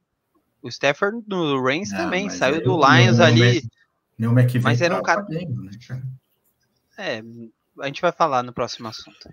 [0.62, 3.62] O Stafford no Reigns também, saiu do Lions ali.
[4.18, 5.22] Meu mas era um cara.
[5.22, 6.02] Dentro, né, cara?
[6.98, 7.22] É,
[7.80, 9.28] a gente vai falar no próximo assunto.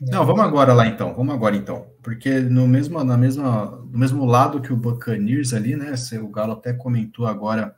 [0.00, 1.14] Não, vamos agora lá então.
[1.14, 5.74] Vamos agora então, porque no mesmo na mesma no mesmo lado que o Buccaneers ali,
[5.74, 5.94] né?
[6.22, 7.74] O Galo até comentou agora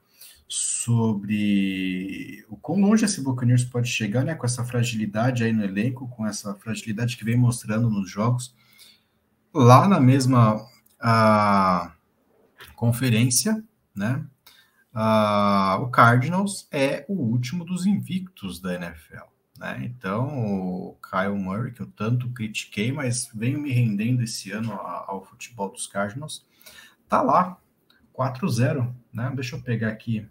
[0.53, 4.35] sobre o quão longe esse Buccaneers pode chegar, né?
[4.35, 8.53] Com essa fragilidade aí no elenco, com essa fragilidade que vem mostrando nos jogos.
[9.55, 10.61] Lá na mesma
[11.01, 11.95] a
[12.75, 13.63] conferência,
[13.95, 14.27] né?
[14.93, 19.31] Uh, o Cardinals é o último dos invictos da NFL.
[19.57, 19.83] Né?
[19.85, 25.25] Então, o Kyle Murray, que eu tanto critiquei, mas venho me rendendo esse ano ao
[25.25, 26.45] futebol dos Cardinals,
[27.09, 27.57] tá lá,
[28.13, 28.93] 4-0.
[29.13, 29.31] Né?
[29.37, 30.27] Deixa eu pegar aqui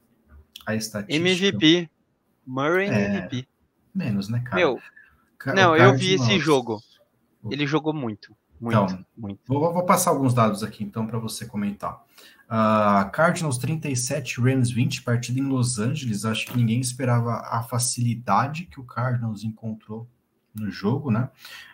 [0.69, 1.15] a estatística.
[1.15, 1.89] MVP.
[2.45, 3.47] Murray é, MVP.
[3.93, 4.55] Menos, né, cara?
[4.55, 4.79] Meu,
[5.53, 6.81] não, eu vi esse jogo.
[7.49, 8.35] Ele jogou muito.
[8.59, 9.39] Muito, então, muito.
[9.47, 12.03] Vou, vou, passar alguns dados aqui, então, para você comentar.
[12.49, 16.25] Uh, Cardinals 37, Rams 20, partida em Los Angeles.
[16.25, 20.07] Acho que ninguém esperava a facilidade que o Cardinals encontrou
[20.53, 21.29] no jogo, né?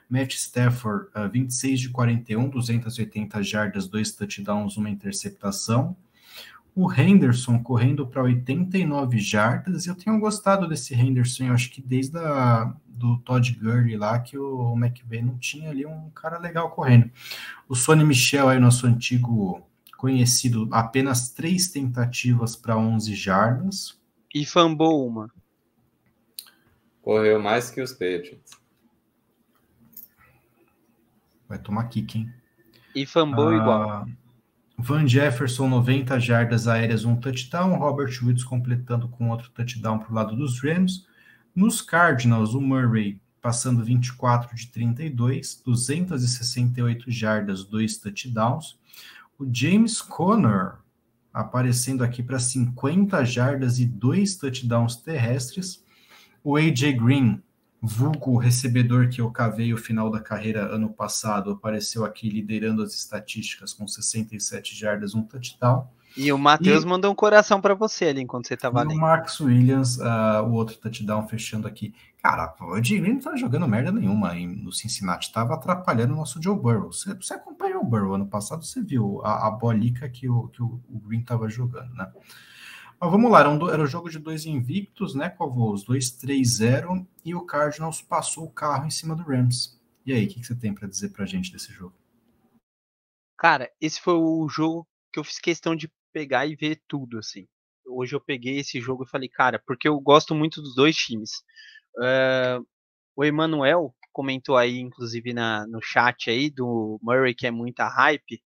[0.07, 5.95] Matt Stafford, uh, ah, 26 de 41, 280 jardas, dois touchdowns, uma interceptação.
[6.75, 9.87] O Henderson correndo para 89 jardas.
[9.87, 14.37] Eu tenho gostado desse Henderson, eu acho que desde a, do Todd Gurley lá, que
[14.37, 17.09] o McVay não tinha ali um cara legal correndo.
[17.69, 19.65] O Sonny Michel aí, nosso antigo
[19.97, 23.97] conhecido apenas três tentativas para 11 jardas.
[24.33, 25.31] E fambou uma.
[27.01, 28.51] Correu mais que os Patriots.
[31.47, 32.33] Vai tomar kick, hein?
[32.93, 34.07] E fambou ah, igual.
[34.77, 37.77] Van Jefferson, 90 jardas aéreas, um touchdown.
[37.77, 41.07] Robert Woods completando com outro touchdown para o lado dos Rams.
[41.55, 48.77] Nos Cardinals, o Murray passando 24 de 32, 268 jardas, dois touchdowns.
[49.37, 50.77] O James Conner
[51.31, 55.83] aparecendo aqui para 50 jardas e dois touchdowns terrestres.
[56.43, 57.43] O AJ Green,
[57.85, 62.93] vulgo recebedor que eu cavei o final da carreira ano passado, apareceu aqui liderando as
[62.93, 65.87] estatísticas com 67 jardas, um touchdown.
[66.17, 66.87] E o Matheus e...
[66.87, 68.95] mandou um coração para você ali enquanto você estava ali.
[68.95, 71.93] o Marcos Williams, uh, o outro touchdown fechando aqui.
[72.23, 76.41] Cara, o Jimmy não tá jogando merda nenhuma hein, no Cincinnati, tava atrapalhando o nosso
[76.41, 76.91] Joe Burrow.
[76.91, 80.63] Você, você acompanhou o Burrow ano passado, você viu a, a bolica que o, que
[80.63, 82.09] o, o Green tava jogando, né?
[82.99, 87.05] Mas vamos lá, era, um, o jogo de dois invictos, né, com os dois 3-0,
[87.23, 89.79] e o Cardinals passou o carro em cima do Rams.
[90.05, 91.93] E aí, o que, que você tem para dizer pra gente desse jogo?
[93.37, 97.47] Cara, esse foi o jogo que eu fiz questão de pegar e ver tudo, assim.
[97.85, 101.43] Hoje eu peguei esse jogo e falei, cara, porque eu gosto muito dos dois times.
[101.97, 102.65] Uh,
[103.15, 108.41] o Emanuel comentou aí, inclusive na, no chat aí, do Murray, que é muita hype.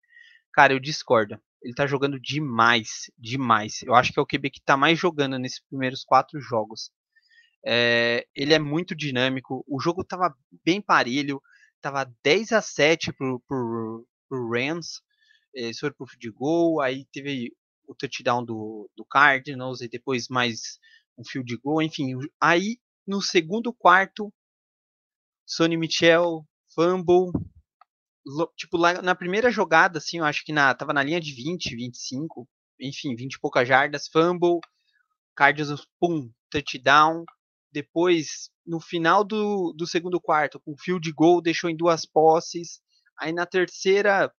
[0.53, 1.39] Cara, eu discordo.
[1.63, 3.83] Ele tá jogando demais, demais.
[3.83, 6.91] Eu acho que é o QB que tá mais jogando nesses primeiros quatro jogos.
[7.67, 9.65] É, ele é muito dinâmico.
[9.67, 11.41] O jogo tava bem parelho.
[11.81, 15.01] Tava 10 a 7 pro, pro, pro Rams
[15.55, 17.53] é, sobre pro de gol, aí teve
[17.87, 20.79] o touchdown do, do Cardinals e depois mais
[21.17, 22.15] um field goal, enfim.
[22.41, 24.33] Aí no segundo quarto,
[25.47, 27.33] Sonny Michel, fumble,
[28.57, 31.75] tipo lá na primeira jogada, assim, eu acho que na, tava na linha de 20,
[31.75, 32.49] 25,
[32.81, 34.61] enfim, 20 e poucas jardas, fumble,
[35.39, 37.25] Cardinals, pum, touchdown.
[37.71, 42.81] Depois, no final do, do segundo quarto, com field goal, deixou em duas posses.
[43.21, 44.33] Aí na terceira,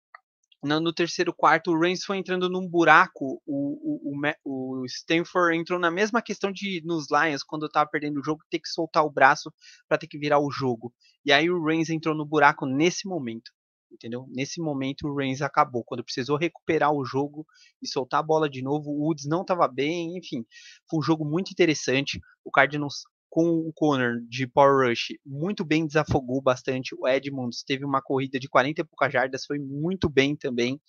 [0.61, 3.41] no, no, terceiro quarto, o Reigns foi entrando num buraco.
[3.45, 8.19] O, o, o, Stanford entrou na mesma questão de nos Lions, quando eu tava perdendo
[8.19, 9.53] o jogo, ter que soltar o braço
[9.87, 10.93] para ter que virar o jogo.
[11.23, 13.51] E aí o Reigns entrou no buraco nesse momento.
[13.91, 14.25] Entendeu?
[14.29, 15.83] Nesse momento o Reigns acabou.
[15.83, 17.45] Quando precisou recuperar o jogo
[17.81, 20.17] e soltar a bola de novo, o Woods não estava bem.
[20.17, 20.45] Enfim,
[20.89, 22.19] foi um jogo muito interessante.
[22.43, 26.95] O Cardinals com o Conner de Power Rush muito bem desafogou bastante.
[26.97, 30.81] O Edmonds teve uma corrida de 40 e poucas jardas, foi muito bem também.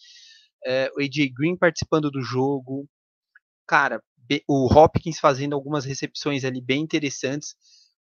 [0.65, 2.89] É, o AJ Green participando do jogo.
[3.67, 4.03] Cara,
[4.49, 7.55] o Hopkins fazendo algumas recepções ali bem interessantes.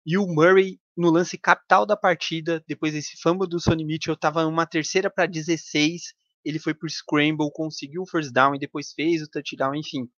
[0.07, 4.47] E o Murray no lance capital da partida, depois desse fumble do Sonny Mitchell, estava
[4.47, 6.13] uma terceira para 16.
[6.45, 10.11] Ele foi por scramble, conseguiu o first down e depois fez o touchdown, enfim.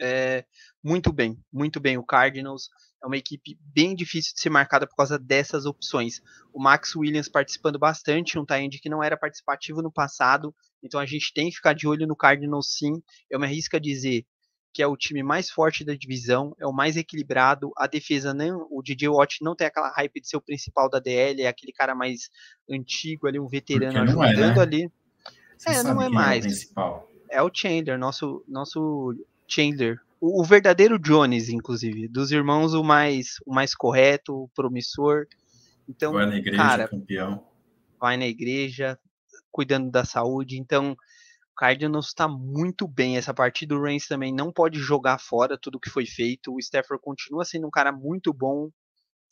[0.00, 0.44] É,
[0.82, 1.98] muito bem, muito bem.
[1.98, 2.68] O Cardinals
[3.02, 6.20] é uma equipe bem difícil de ser marcada por causa dessas opções.
[6.52, 11.06] O Max Williams participando bastante, um tight que não era participativo no passado, então a
[11.06, 13.02] gente tem que ficar de olho no Cardinals sim.
[13.28, 14.24] Eu me arrisco a dizer
[14.76, 18.68] que é o time mais forte da divisão, é o mais equilibrado, a defesa não,
[18.70, 21.72] o DJ Watt não tem aquela hype de ser o principal da DL, é aquele
[21.72, 22.28] cara mais
[22.70, 24.60] antigo ali, um veterano ajudando é, né?
[24.60, 24.92] ali.
[25.56, 26.70] Você é, não é mais.
[27.30, 29.14] É, é o Chandler, nosso nosso
[29.48, 35.26] Chandler, o, o, verdadeiro Jones, inclusive, dos irmãos o mais o mais correto, o promissor.
[35.88, 37.42] Então, vai na igreja, cara, campeão.
[37.98, 38.98] Vai na igreja,
[39.50, 40.58] cuidando da saúde.
[40.58, 40.96] Então, o
[41.56, 43.16] Cardinals está muito bem.
[43.16, 46.52] Essa partida do Reigns também não pode jogar fora tudo que foi feito.
[46.52, 48.68] O Stafford continua sendo um cara muito bom.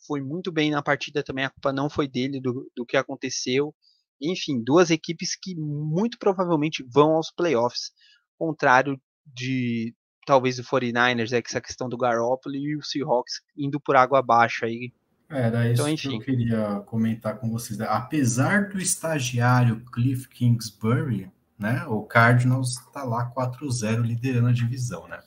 [0.05, 1.45] Foi muito bem na partida também.
[1.45, 3.73] A culpa não foi dele do, do que aconteceu.
[4.21, 7.91] Enfim, duas equipes que muito provavelmente vão aos playoffs.
[8.37, 9.93] Contrário de
[10.25, 14.65] talvez o 49ers, é essa questão do Garoppolo e o Seahawks indo por água abaixo
[14.65, 14.91] aí.
[15.29, 16.09] Era isso então, enfim.
[16.09, 17.79] que eu queria comentar com vocês.
[17.81, 25.19] Apesar do estagiário Cliff Kingsbury, né, o Cardinals está lá 4-0 liderando a divisão, né?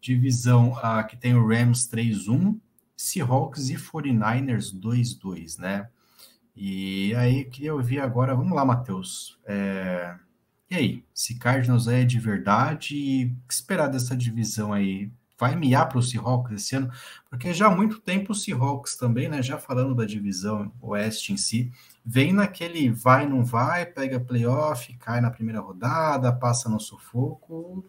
[0.00, 2.58] Divisão uh, que tem o Rams 3-1,
[2.96, 5.88] Seahawks e 49ers 2-2, né?
[6.54, 9.38] E aí, queria ouvir agora, vamos lá, Matheus.
[9.46, 10.14] É,
[10.70, 12.94] e aí, se Cardinals é de verdade,
[13.26, 15.10] o que esperar dessa divisão aí?
[15.42, 16.88] Vai miar para o Seahawks esse ano?
[17.28, 19.42] Porque já há muito tempo o Seahawks também, né?
[19.42, 21.72] Já falando da divisão oeste em si,
[22.04, 27.84] vem naquele vai, não vai, pega playoff, cai na primeira rodada, passa no sufoco,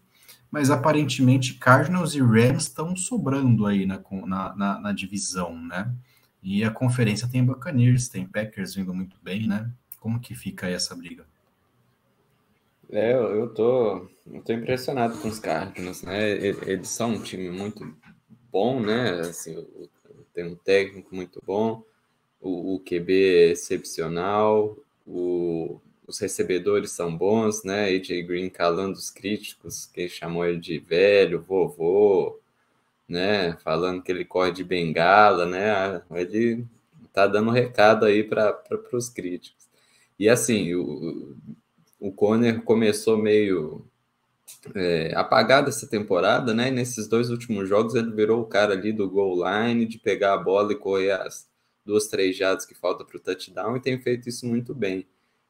[0.50, 5.94] mas aparentemente Cardinals e Rams estão sobrando aí na, na, na, na divisão, né?
[6.42, 9.70] E a conferência tem Buccaneers, tem Packers vindo muito bem, né?
[10.00, 11.24] Como que fica aí essa briga?
[12.90, 16.30] É, eu tô, eu tô impressionado com os Cardinals, né?
[16.30, 17.96] Eles são um time muito
[18.50, 19.20] bom, né?
[19.20, 19.66] Assim,
[20.32, 21.82] tem um técnico muito bom,
[22.40, 27.86] o, o QB é excepcional, o, os recebedores são bons, né?
[27.86, 32.38] AJ Green calando os críticos, que chamou ele de velho, vovô,
[33.08, 33.56] né?
[33.58, 36.02] Falando que ele corre de bengala, né?
[36.10, 36.66] Ele
[37.12, 38.60] tá dando recado aí para
[38.92, 39.68] os críticos.
[40.18, 41.36] E assim, o,
[42.04, 43.86] o Conner começou meio
[44.74, 46.68] é, apagado essa temporada, né?
[46.68, 50.34] E nesses dois últimos jogos ele virou o cara ali do goal line, de pegar
[50.34, 51.48] a bola e correr as
[51.82, 55.06] duas, três jadas que falta para o touchdown, e tem feito isso muito bem.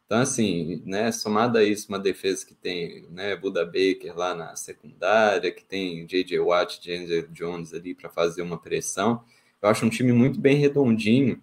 [0.07, 4.55] Então, assim, né, somado a isso, uma defesa que tem né, Buda Baker lá na
[4.55, 6.39] secundária, que tem J.J.
[6.39, 9.25] Watt, James Jones ali para fazer uma pressão,
[9.61, 11.43] eu acho um time muito bem redondinho,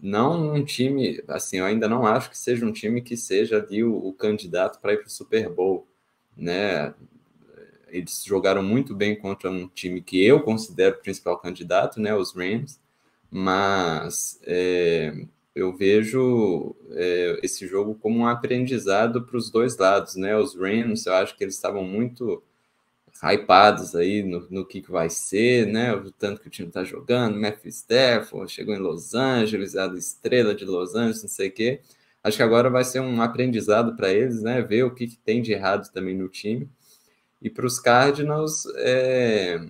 [0.00, 3.82] não um time, assim, eu ainda não acho que seja um time que seja ali
[3.82, 5.86] o, o candidato para ir para o Super Bowl,
[6.36, 6.94] né?
[7.88, 12.14] Eles jogaram muito bem contra um time que eu considero o principal candidato, né?
[12.14, 12.80] Os Rams,
[13.30, 15.12] mas é,
[15.54, 20.36] eu vejo é, esse jogo como um aprendizado para os dois lados, né?
[20.36, 22.42] Os Rams, eu acho que eles estavam muito
[23.22, 25.92] hypados aí no, no que, que vai ser, né?
[25.94, 30.54] O tanto que o time está jogando, Matthew Stafford chegou em Los Angeles, a estrela
[30.54, 31.80] de Los Angeles, não sei o quê.
[32.22, 34.62] Acho que agora vai ser um aprendizado para eles, né?
[34.62, 36.68] Ver o que, que, tem de errado também no time.
[37.42, 39.60] E para os Cardinals, é...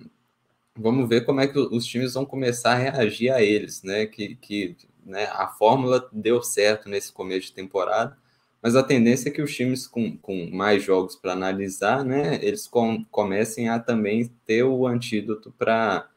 [0.75, 4.05] vamos ver como é que os times vão começar a reagir a eles, né?
[4.05, 8.17] Que, que né, a fórmula deu certo nesse começo de temporada
[8.61, 12.67] mas a tendência é que os times com, com mais jogos para analisar, né, eles
[12.67, 16.07] com, comecem a também ter o antídoto para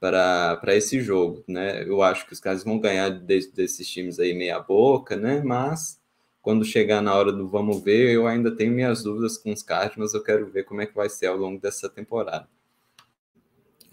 [0.00, 1.84] para esse jogo, né?
[1.84, 5.40] Eu acho que os caras vão ganhar de, desses times aí meia boca, né?
[5.44, 6.00] Mas
[6.40, 9.96] quando chegar na hora do vamos ver, eu ainda tenho minhas dúvidas com os cards,
[9.96, 12.48] mas eu quero ver como é que vai ser ao longo dessa temporada.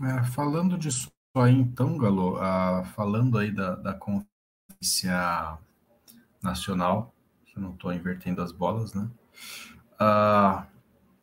[0.01, 5.59] É, falando disso aí então, Galo, uh, falando aí da, da conferência
[6.41, 7.13] nacional,
[7.60, 9.08] eu não estou invertendo as bolas, né?
[10.02, 10.65] Uh,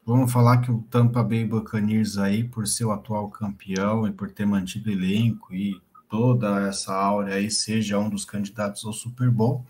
[0.05, 4.31] vamos falar que o Tampa Bay Buccaneers aí, por ser o atual campeão e por
[4.31, 9.65] ter mantido elenco e toda essa áurea aí, seja um dos candidatos ao Super Bowl.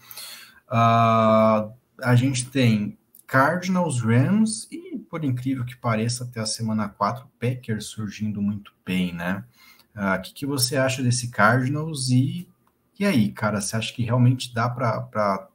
[0.69, 7.27] Uh, a gente tem Cardinals, Rams e, por incrível que pareça, até a semana 4,
[7.41, 9.45] Packers surgindo muito bem, né?
[9.95, 12.49] O uh, que, que você acha desse Cardinals e,
[12.99, 15.49] e aí, cara, você acha que realmente dá para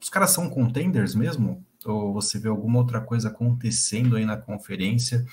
[0.00, 1.64] os caras são contenders mesmo?
[1.84, 5.24] Ou você vê alguma outra coisa acontecendo aí na conferência?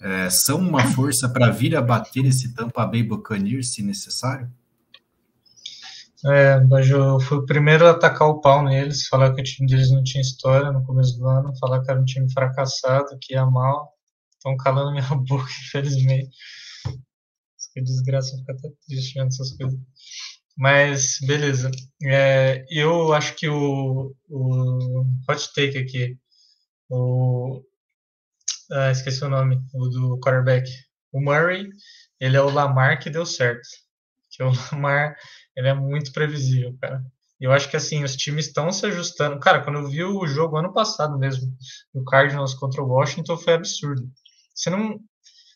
[0.00, 4.50] É, são uma força para vir a bater esse Tampa Bay Buccaneers, se necessário?
[6.24, 6.54] É,
[6.88, 10.04] eu fui o primeiro a atacar o pau neles, falar que o time deles não
[10.04, 13.92] tinha história no começo do ano, falar que era um time fracassado, que ia mal.
[14.32, 16.30] Estão calando minha boca, infelizmente.
[17.72, 19.80] Que desgraça, fica até triste vendo essas coisas.
[20.56, 21.70] Mas, beleza.
[22.04, 26.18] É, eu acho que o, o hot take aqui,
[26.90, 27.62] o,
[28.70, 30.70] ah, esqueci o nome, o do quarterback.
[31.12, 31.68] O Murray,
[32.20, 33.68] ele é o Lamar que deu certo.
[34.30, 35.16] Que o Lamar,
[35.56, 37.02] ele é muito previsível, cara.
[37.40, 39.40] Eu acho que assim, os times estão se ajustando.
[39.40, 41.52] Cara, quando eu vi o jogo ano passado mesmo,
[41.92, 44.08] o Cardinals contra o Washington, foi absurdo.
[44.54, 45.00] Você não,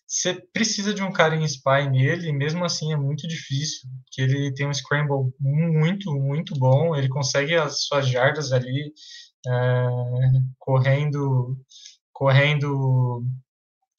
[0.06, 4.22] você precisa de um cara em spy nele, e mesmo assim é muito difícil, porque
[4.22, 8.92] ele tem um scramble muito, muito bom, ele consegue as suas jardas ali,
[9.46, 9.88] é,
[10.58, 11.58] correndo,
[12.12, 13.24] correndo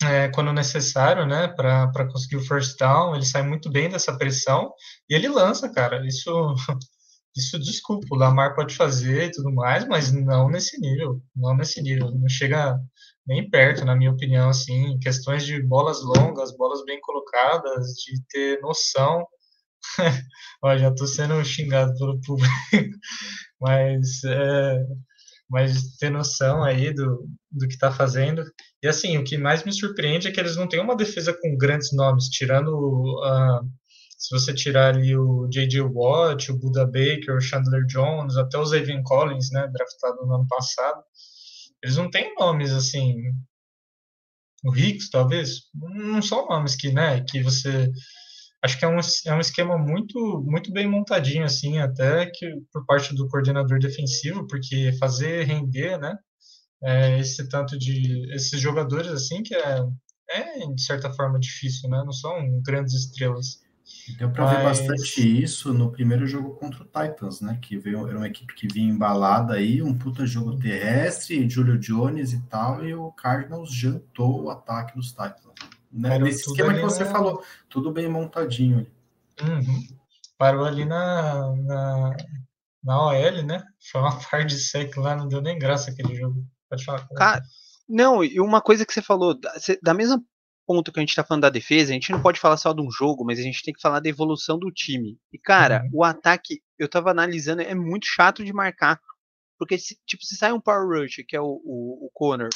[0.03, 4.71] é, quando necessário, né, para conseguir o first down, ele sai muito bem dessa pressão,
[5.09, 6.31] e ele lança, cara, isso,
[7.35, 11.81] isso desculpa, o Lamar pode fazer e tudo mais, mas não nesse nível, não nesse
[11.81, 12.79] nível, não chega
[13.27, 18.61] nem perto, na minha opinião, assim, questões de bolas longas, bolas bem colocadas, de ter
[18.61, 19.25] noção.
[20.79, 22.53] Já estou sendo xingado pelo público,
[23.59, 24.79] mas, é,
[25.49, 28.43] mas ter noção aí do, do que está fazendo.
[28.81, 31.57] E assim, o que mais me surpreende é que eles não têm uma defesa com
[31.57, 33.65] grandes nomes, tirando uh,
[34.17, 35.81] se você tirar ali o J.J.
[35.81, 40.47] Watt, o Buda Baker, o Chandler Jones, até o Zayvon Collins, né, draftado no ano
[40.47, 41.01] passado,
[41.83, 43.15] eles não têm nomes assim.
[44.63, 47.91] O Hicks, talvez, não são nomes que, né, que você
[48.63, 52.85] acho que é um, é um esquema muito muito bem montadinho assim, até que por
[52.85, 56.17] parte do coordenador defensivo, porque fazer render, né,
[56.83, 59.79] é, esse tanto de esses jogadores assim que é
[60.29, 62.03] é de certa forma difícil, né?
[62.03, 63.59] Não são grandes estrelas.
[64.15, 64.57] Deu para Mas...
[64.57, 67.59] ver bastante isso no primeiro jogo contra o Titans, né?
[67.61, 72.31] Que veio, era uma equipe que vinha embalada aí, um puta jogo terrestre, Julio Jones
[72.33, 75.53] e tal, e o Cardinals jantou o ataque dos Titans.
[75.91, 76.19] Né?
[76.19, 77.11] Nesse esquema que você na...
[77.11, 78.91] falou, tudo bem montadinho ali.
[79.41, 79.87] Uhum.
[80.37, 82.17] Parou ali na, na,
[82.83, 83.63] na OL, né?
[83.91, 86.45] Foi uma parte de sec lá, não deu nem graça aquele jogo.
[86.69, 87.07] Pode falar.
[87.15, 87.41] Cara,
[87.87, 89.37] não, e uma coisa que você falou,
[89.81, 90.21] da mesma
[90.67, 92.81] ponto que a gente tá falando da defesa, a gente não pode falar só de
[92.81, 95.17] um jogo, mas a gente tem que falar da evolução do time.
[95.31, 95.99] E, cara, uhum.
[95.99, 98.99] o ataque, eu tava analisando, é muito chato de marcar.
[99.57, 102.49] Porque, se, tipo, se sai um Power Rush, que é o, o, o Connor,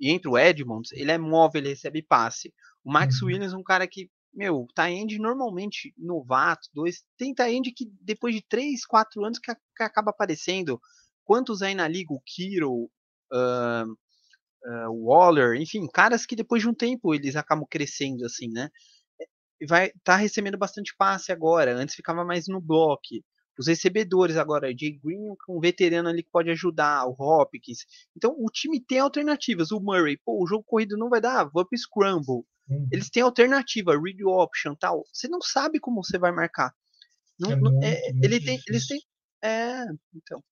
[0.00, 2.52] e entra o Edmonds, ele é móvel, ele recebe passe.
[2.82, 3.28] O Max uhum.
[3.28, 7.84] Williams é um cara que, meu, tá end normalmente novato, dois, tem tá end que
[8.00, 10.80] depois de 3, 4 anos que, que acaba aparecendo.
[11.24, 12.14] Quantos aí na liga?
[12.14, 12.90] O Kiro,
[13.30, 13.96] uh,
[14.64, 18.70] uh, Waller, enfim, caras que depois de um tempo eles acabam crescendo assim, né?
[19.68, 23.02] Vai tá recebendo bastante passe agora, antes ficava mais no bloco.
[23.58, 27.80] Os recebedores agora, Jay Green, um veterano ali que pode ajudar, o Hopkins.
[28.16, 29.70] Então o time tem alternativas.
[29.70, 32.42] O Murray, pô, o jogo corrido não vai dar, vou pro Scramble.
[32.70, 32.88] Uhum.
[32.90, 35.04] Eles têm alternativa, read option, tal.
[35.12, 36.72] Você não sabe como você vai marcar.
[37.38, 39.00] Não, é não, é, ele tem, eles têm,
[39.42, 39.84] é,
[40.14, 40.42] então.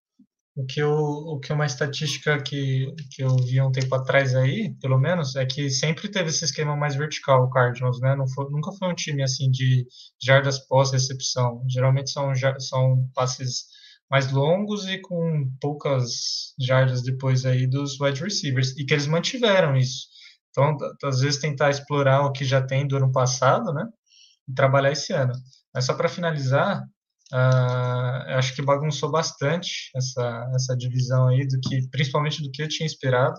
[0.59, 4.75] O que, eu, o que uma estatística que, que eu vi um tempo atrás aí,
[4.81, 8.17] pelo menos, é que sempre teve esse esquema mais vertical, o Cardinals, né?
[8.17, 9.87] Não foi, nunca foi um time assim de
[10.21, 11.63] jardas pós-recepção.
[11.71, 13.67] Geralmente são, são passes
[14.11, 18.77] mais longos e com poucas jardas depois aí dos wide receivers.
[18.77, 20.09] E que eles mantiveram isso.
[20.51, 23.87] Então, às vezes tentar explorar o que já tem do ano passado, né?
[24.49, 25.35] E trabalhar esse ano.
[25.73, 26.83] Mas só para finalizar,
[27.33, 32.69] Uh, acho que bagunçou bastante essa, essa divisão aí, do que, principalmente do que eu
[32.69, 33.39] tinha esperado.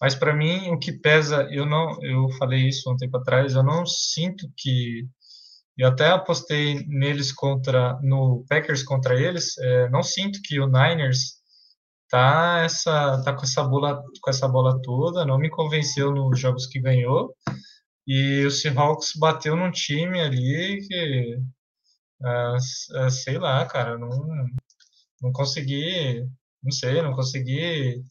[0.00, 3.64] Mas para mim, o que pesa, eu não, eu falei isso um tempo atrás, eu
[3.64, 5.04] não sinto que
[5.76, 11.38] eu até apostei neles contra no Packers contra eles, é, não sinto que o Niners
[12.08, 16.66] tá essa tá com essa bola com essa bola toda, não me convenceu nos jogos
[16.66, 17.34] que ganhou.
[18.06, 21.38] E o Seahawks bateu num time ali que
[23.10, 24.08] sei lá, cara, não,
[25.22, 26.24] não consegui,
[26.62, 28.02] não sei, não consegui,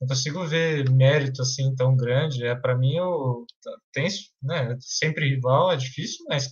[0.00, 2.44] não consigo ver mérito assim tão grande.
[2.44, 3.46] É para mim eu
[3.92, 4.08] tem,
[4.42, 6.48] né, sempre rival é difícil, mas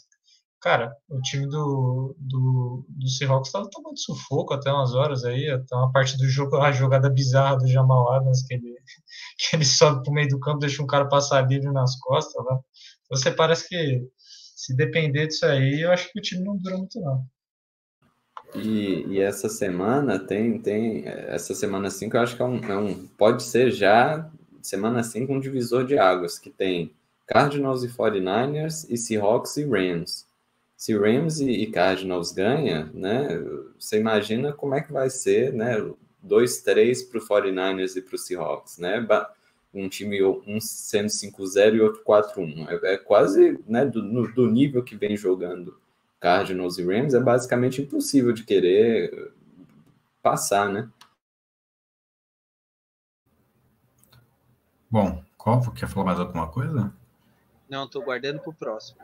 [0.61, 5.77] cara, o time do do, do Seahawks estava tomando sufoco até umas horas aí, até
[5.77, 8.75] uma parte do jogo, a jogada bizarra do Jamal Adams que ele
[9.39, 12.59] que ele sobe pro meio do campo, deixa um cara passar livre nas costas, né?
[13.11, 14.03] Você parece que
[14.65, 17.23] se depender disso aí, eu acho que o time não dura muito, não.
[18.55, 21.07] E, e essa semana tem, tem.
[21.07, 23.07] Essa semana 5 eu acho que é um, é um.
[23.09, 24.31] Pode ser já
[24.63, 26.95] semana 5 um divisor de águas, que tem
[27.27, 30.27] Cardinals e 49ers, e Seahawks e Rams.
[30.77, 33.29] Se Rams e, Cardinals ganha, né?
[33.79, 35.77] Você imagina como é que vai ser, né?
[36.27, 39.01] 2-3 para o 49ers e para o Seahawks, né?
[39.75, 42.69] Um time um sendo 5-0 e outro 4-1.
[42.69, 45.79] É, é, quase né, do, no, do nível que vem jogando
[46.21, 49.33] Cardinals e Rams, é basicamente impossível de querer
[50.23, 50.89] passar, né?
[54.91, 56.95] Bom, Covo, quer falar mais alguma coisa?
[57.69, 59.01] Não, estou guardando para o próximo.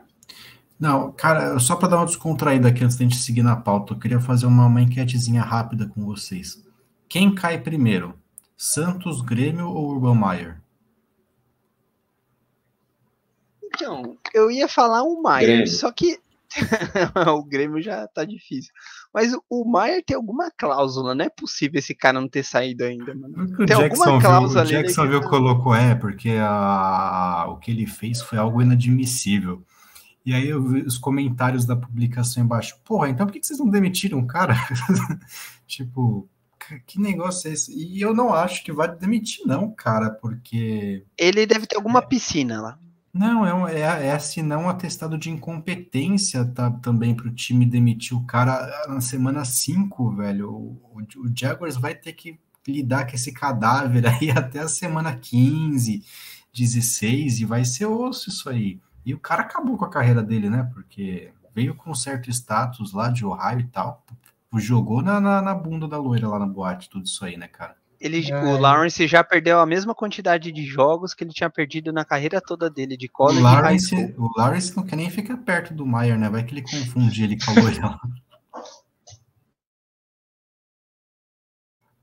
[0.79, 3.99] Não, cara, só para dar uma descontraída aqui antes da gente seguir na pauta, eu
[3.99, 6.65] queria fazer uma, uma enquetezinha rápida com vocês.
[7.07, 8.17] Quem cai primeiro?
[8.57, 10.60] Santos, Grêmio ou Urban Meyer?
[13.81, 16.19] Então, eu ia falar o Maier, só que
[17.35, 18.71] o Grêmio já tá difícil.
[19.13, 23.15] Mas o Maier tem alguma cláusula, não é possível esse cara não ter saído ainda,
[23.15, 23.43] mano.
[23.43, 27.71] O tem Jackson alguma cláusula viu, O Jackson viu, colocou é, porque a, o que
[27.71, 29.63] ele fez foi algo inadmissível.
[30.23, 32.77] E aí eu vi os comentários da publicação embaixo.
[32.83, 34.55] Porra, então por que vocês não demitiram o cara?
[35.65, 36.29] tipo,
[36.85, 37.73] que negócio é esse?
[37.73, 41.03] E eu não acho que vai demitir, não, cara, porque.
[41.17, 42.05] Ele deve ter alguma é.
[42.05, 42.79] piscina lá.
[43.13, 48.15] Não, é, é, é assinar um atestado de incompetência tá, também para o time demitir
[48.15, 50.49] o cara na semana 5, velho.
[50.49, 55.15] O, o, o, Jaguars vai ter que lidar com esse cadáver aí até a semana
[55.15, 56.03] 15,
[56.53, 58.79] 16, e vai ser osso isso aí.
[59.05, 60.69] E o cara acabou com a carreira dele, né?
[60.73, 64.05] Porque veio com certo status lá de Ohio e tal.
[64.55, 67.80] Jogou na, na, na bunda da loira lá na boate, tudo isso aí, né, cara?
[68.01, 68.43] Ele, é.
[68.43, 72.41] O Lawrence já perdeu a mesma quantidade de jogos que ele tinha perdido na carreira
[72.41, 76.17] toda dele de college o Lawrence, O Lawrence não quer nem ficar perto do Maier,
[76.17, 76.27] né?
[76.27, 77.99] Vai que ele confunde ele com a loira.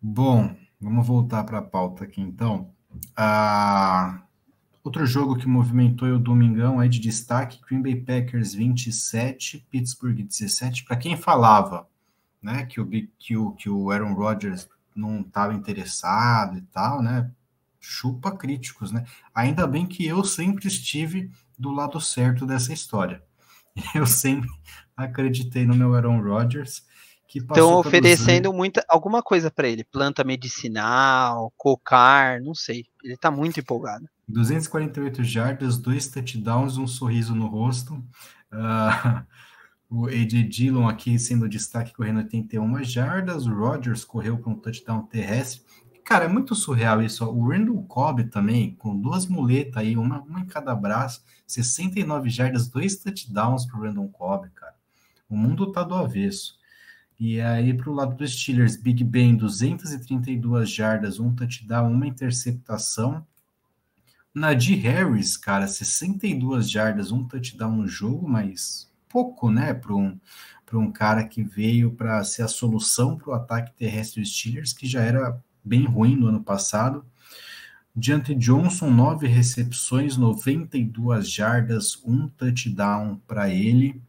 [0.01, 2.70] Bom, vamos voltar para a pauta aqui então.
[3.16, 4.22] Ah,
[4.84, 10.84] outro jogo que movimentou o domingão aí de destaque, Green Bay Packers 27, Pittsburgh 17.
[10.84, 11.88] Para quem falava
[12.40, 12.88] né, que, o,
[13.18, 14.68] que, o, que o Aaron Rodgers
[14.99, 17.30] não estava interessado e tal, né?
[17.80, 19.05] Chupa críticos, né?
[19.34, 23.22] Ainda bem que eu sempre estive do lado certo dessa história.
[23.94, 24.49] Eu sempre
[24.96, 26.84] acreditei no meu Aaron Rodgers.
[27.32, 32.86] Estão oferecendo muita, alguma coisa para ele, planta medicinal, cocar, não sei.
[33.05, 34.09] Ele está muito empolgado.
[34.26, 37.94] 248 jardas, dois touchdowns, um sorriso no rosto.
[38.53, 39.22] Uh,
[39.91, 45.03] o AJ Dillon aqui sendo destaque correndo 81 jardas, o Rodgers correu para um touchdown
[45.03, 45.62] terrestre.
[46.05, 47.24] Cara, é muito surreal isso.
[47.24, 52.68] O Randall Cobb também, com duas muletas aí, uma, uma em cada braço, 69 jardas,
[52.68, 54.74] dois touchdowns para o Randall Cobb, cara.
[55.28, 56.59] O mundo tá do avesso.
[57.20, 63.26] E aí, para o lado dos Steelers, Big Ben, 232 jardas, um touchdown, uma interceptação.
[64.32, 70.19] Nadir Harris, cara, 62 jardas, um touchdown no jogo, mas pouco, né, para um,
[70.73, 74.87] um cara que veio para ser a solução para o ataque terrestre dos Steelers, que
[74.87, 77.05] já era bem ruim no ano passado.
[77.95, 84.01] Diante Johnson, nove recepções, 92 jardas, um touchdown para ele.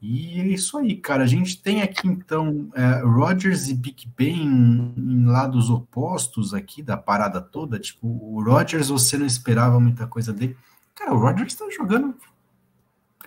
[0.00, 1.24] E é isso aí, cara.
[1.24, 6.96] A gente tem aqui então é, Rodgers e Big Ben em, lados opostos aqui da
[6.96, 7.78] parada toda.
[7.78, 10.56] Tipo, o Rodgers você não esperava muita coisa dele.
[10.94, 12.14] Cara, o Rodgers está jogando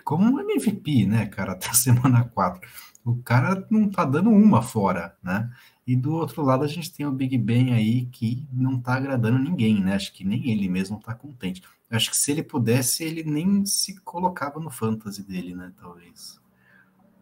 [0.05, 2.61] como um MVP, né, cara, até semana 4.
[3.03, 5.51] O cara não tá dando uma fora, né?
[5.85, 9.37] E do outro lado a gente tem o Big Ben aí que não tá agradando
[9.37, 9.93] ninguém, né?
[9.93, 11.61] Acho que nem ele mesmo tá contente.
[11.91, 15.71] Acho que se ele pudesse, ele nem se colocava no fantasy dele, né?
[15.79, 16.39] Talvez.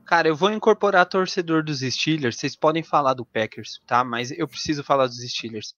[0.05, 2.37] Cara, eu vou incorporar torcedor dos Steelers.
[2.37, 4.03] Vocês podem falar do Packers, tá?
[4.03, 5.75] Mas eu preciso falar dos Steelers.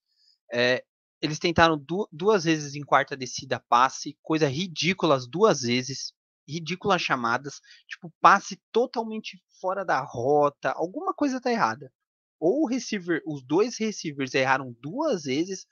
[0.54, 0.84] É,
[1.20, 6.14] eles tentaram du duas vezes em quarta descida passe, coisa ridícula as duas vezes
[6.48, 11.92] ridículas chamadas, tipo, passe totalmente fora da rota, alguma coisa tá errada.
[12.40, 15.66] Ou o receiver, os dois receivers erraram duas vezes,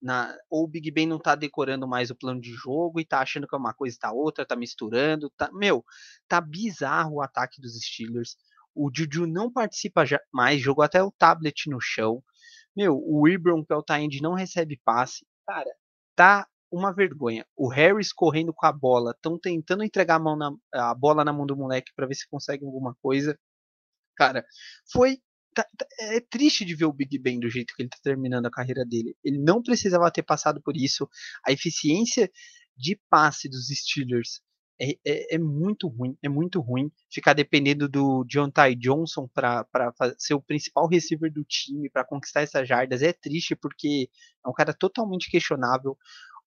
[0.00, 3.20] na, ou o Big Ben não tá decorando mais o plano de jogo e tá
[3.20, 5.84] achando que é uma coisa tá outra, tá misturando, tá, meu,
[6.28, 8.36] tá bizarro o ataque dos Steelers.
[8.74, 12.22] O Juju não participa mais, jogou até o tablet no chão.
[12.76, 13.84] Meu, o Ibram, que é o
[14.20, 15.24] não recebe passe.
[15.46, 15.70] Cara,
[16.14, 17.46] tá uma vergonha.
[17.56, 21.32] O Harris correndo com a bola, estão tentando entregar a, mão na, a bola na
[21.32, 23.38] mão do moleque para ver se consegue alguma coisa.
[24.16, 24.44] Cara,
[24.92, 25.18] foi
[25.54, 28.46] tá, tá, é triste de ver o Big Ben do jeito que ele está terminando
[28.46, 29.16] a carreira dele.
[29.24, 31.08] Ele não precisava ter passado por isso.
[31.46, 32.30] A eficiência
[32.76, 34.42] de passe dos Steelers
[34.80, 39.64] é, é, é muito ruim, é muito ruim ficar dependendo do John Ty Johnson para
[40.18, 43.02] ser o principal receiver do time, para conquistar essas jardas.
[43.02, 44.08] É triste porque
[44.44, 45.96] é um cara totalmente questionável.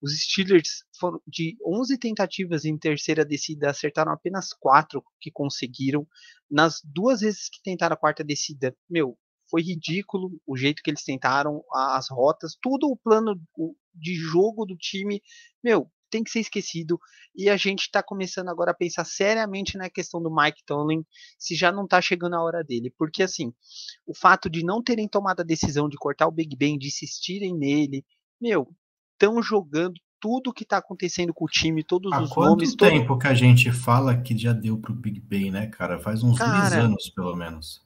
[0.01, 6.07] Os Steelers foram de 11 tentativas em terceira descida, acertaram apenas quatro que conseguiram.
[6.49, 9.17] Nas duas vezes que tentaram a quarta descida, meu,
[9.49, 13.39] foi ridículo o jeito que eles tentaram, as rotas, tudo o plano
[13.93, 15.21] de jogo do time,
[15.63, 16.99] meu, tem que ser esquecido.
[17.35, 21.05] E a gente está começando agora a pensar seriamente na questão do Mike Tomlin,
[21.37, 22.93] se já não está chegando a hora dele.
[22.97, 23.53] Porque, assim,
[24.05, 27.55] o fato de não terem tomado a decisão de cortar o Big Ben, de insistirem
[27.55, 28.05] nele,
[28.39, 28.67] meu,
[29.18, 32.76] estão jogando tudo que está acontecendo com o time, todos Há os quanto nomes.
[32.76, 33.20] Quanto tempo todo...
[33.20, 35.99] que a gente fala que já deu pro Big Ben, né, cara?
[35.99, 37.86] Faz uns cara, dois anos, pelo menos.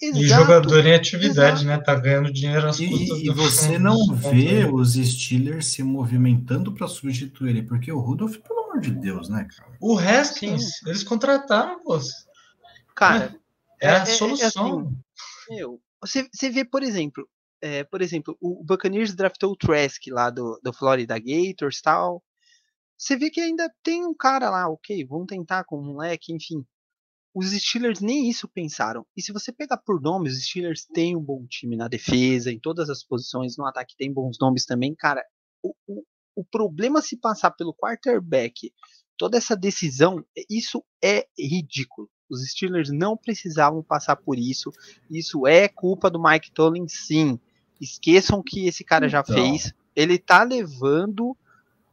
[0.00, 1.64] Exato, e jogador em atividade, exato.
[1.64, 1.78] né?
[1.78, 6.72] Tá ganhando dinheiro às custas e, do E você não vê os Steelers se movimentando
[6.72, 9.72] para substituir ele, porque o Rudolph, pelo amor de Deus, né, cara?
[9.80, 11.98] O Haskins, eles contrataram, pô.
[12.94, 13.34] Cara,
[13.80, 14.80] é, é a solução.
[14.80, 17.28] É, assim, meu, você, você vê, por exemplo,
[17.60, 22.22] é, por exemplo, o Buccaneers draftou o Trask lá do, do Florida Gators tal.
[22.96, 26.64] Você vê que ainda tem um cara lá, ok, vamos tentar com o moleque, enfim.
[27.34, 29.06] Os Steelers nem isso pensaram.
[29.16, 32.58] E se você pegar por nomes, os Steelers têm um bom time na defesa, em
[32.58, 34.94] todas as posições, no ataque tem bons nomes também.
[34.94, 35.24] Cara,
[35.62, 36.04] o, o,
[36.36, 38.72] o problema se passar pelo quarterback,
[39.16, 42.10] toda essa decisão, isso é ridículo.
[42.30, 44.70] Os Steelers não precisavam passar por isso.
[45.10, 47.38] Isso é culpa do Mike Tollin, sim.
[47.80, 49.10] Esqueçam que esse cara então.
[49.10, 49.72] já fez.
[49.94, 51.36] Ele tá levando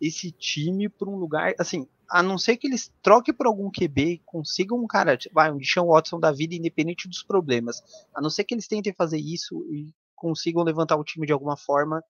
[0.02, 4.02] esse time para um lugar, assim, a não ser que eles troquem por algum QB
[4.06, 7.82] e consigam um cara, tipo, vai, um Deshaun Watson da vida, independente dos problemas.
[8.14, 11.58] A não ser que eles tentem fazer isso e consigam levantar o time de alguma
[11.58, 12.04] forma,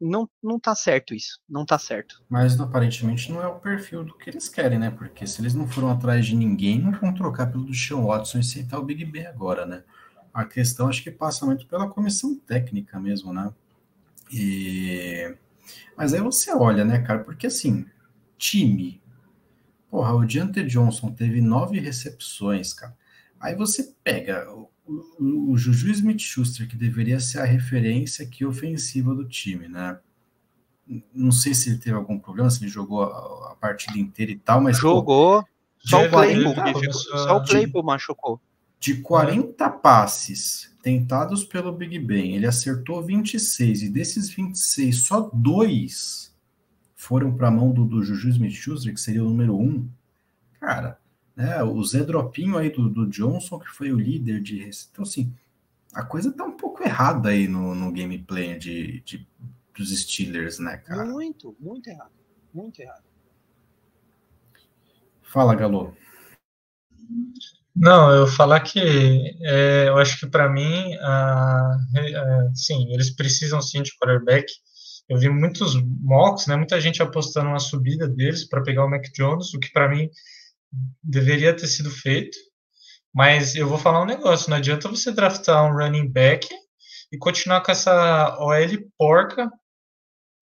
[0.00, 1.40] não, não tá certo isso.
[1.48, 2.22] Não tá certo.
[2.28, 4.90] Mas aparentemente não é o perfil do que eles querem, né?
[4.90, 8.40] Porque se eles não foram atrás de ninguém, não vão trocar pelo Deshaun Watson e
[8.40, 9.84] aceitar o Big Ben agora, né?
[10.32, 13.52] A questão acho que passa muito pela comissão técnica mesmo, né?
[14.32, 15.34] E...
[15.96, 17.20] Mas aí você olha, né, cara?
[17.20, 17.84] Porque assim,
[18.38, 19.00] time.
[19.90, 22.96] Porra, o Deontay Johnson teve nove recepções, cara.
[23.38, 29.14] Aí você pega o, o, o Juju Smith-Schuster, que deveria ser a referência aqui ofensiva
[29.14, 29.98] do time, né?
[31.14, 34.38] Não sei se ele teve algum problema, se ele jogou a, a partida inteira e
[34.38, 34.78] tal, mas...
[34.78, 36.54] Jogou, pô, só, o Claypool,
[36.92, 38.40] só o Claypool machucou.
[38.82, 46.34] De 40 passes tentados pelo Big Ben, ele acertou 26, e desses 26, só dois
[46.96, 49.88] foram para a mão do, do Juju Smith-Schuster, que seria o número um.
[50.58, 50.98] Cara,
[51.36, 54.68] né, o Zé Dropinho aí do, do Johnson, que foi o líder de...
[54.90, 55.32] Então, assim,
[55.94, 59.24] a coisa tá um pouco errada aí no, no gameplay de, de,
[59.78, 61.04] dos Steelers, né, cara?
[61.04, 62.10] Muito, muito errado.
[62.52, 63.04] Muito errado.
[65.22, 65.96] Fala, Galo.
[67.74, 68.78] Não, eu falar que
[69.42, 74.46] é, eu acho que para mim, a, a, sim, eles precisam sim de quarterback.
[75.08, 79.04] Eu vi muitos mocks, né, muita gente apostando na subida deles para pegar o Mac
[79.14, 80.08] Jones, o que para mim
[81.02, 82.36] deveria ter sido feito.
[83.14, 86.48] Mas eu vou falar um negócio: não adianta você draftar um running back
[87.12, 89.50] e continuar com essa OL porca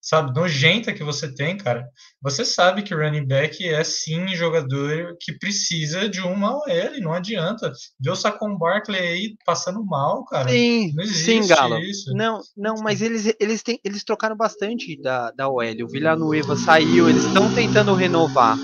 [0.01, 1.87] sabe, nojenta que você tem, cara,
[2.21, 7.13] você sabe que o running back é sim jogador que precisa de uma OL, não
[7.13, 7.71] adianta.
[8.07, 10.49] O Saquon Barkley aí passando mal, cara.
[10.49, 11.77] Sim, não sim, Galo.
[11.79, 12.11] Isso.
[12.13, 15.83] Não, não, mas eles, eles, têm, eles trocaram bastante da, da OL.
[15.83, 18.57] O Villanueva saiu, eles estão tentando renovar.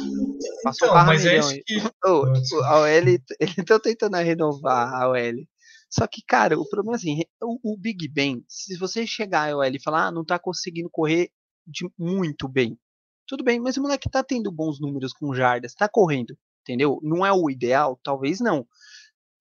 [0.63, 1.75] Passou então, mas é isso que...
[2.05, 2.87] oh, a OL,
[3.39, 5.47] eles estão tentando renovar a OL.
[5.89, 9.63] Só que, cara, o problema é assim, o, o Big Ben, se você chegar ao
[9.63, 11.31] e falar, ah, não tá conseguindo correr
[11.65, 12.77] de muito bem.
[13.25, 16.99] Tudo bem, mas o moleque tá tendo bons números com jardas, tá correndo, entendeu?
[17.01, 18.65] Não é o ideal, talvez não.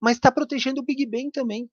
[0.01, 1.69] Mas tá protegendo o Big Ben também.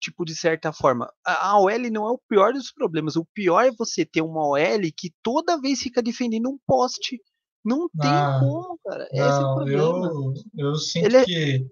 [0.00, 1.12] Tipo, de certa forma.
[1.24, 3.14] A, a OL não é o pior dos problemas.
[3.14, 7.20] O pior é você ter uma OL que toda vez fica defendendo um poste
[7.64, 9.08] não tem ah, como, cara.
[9.12, 10.06] É esse o problema.
[10.06, 11.24] Eu, eu sinto Ele é...
[11.24, 11.66] que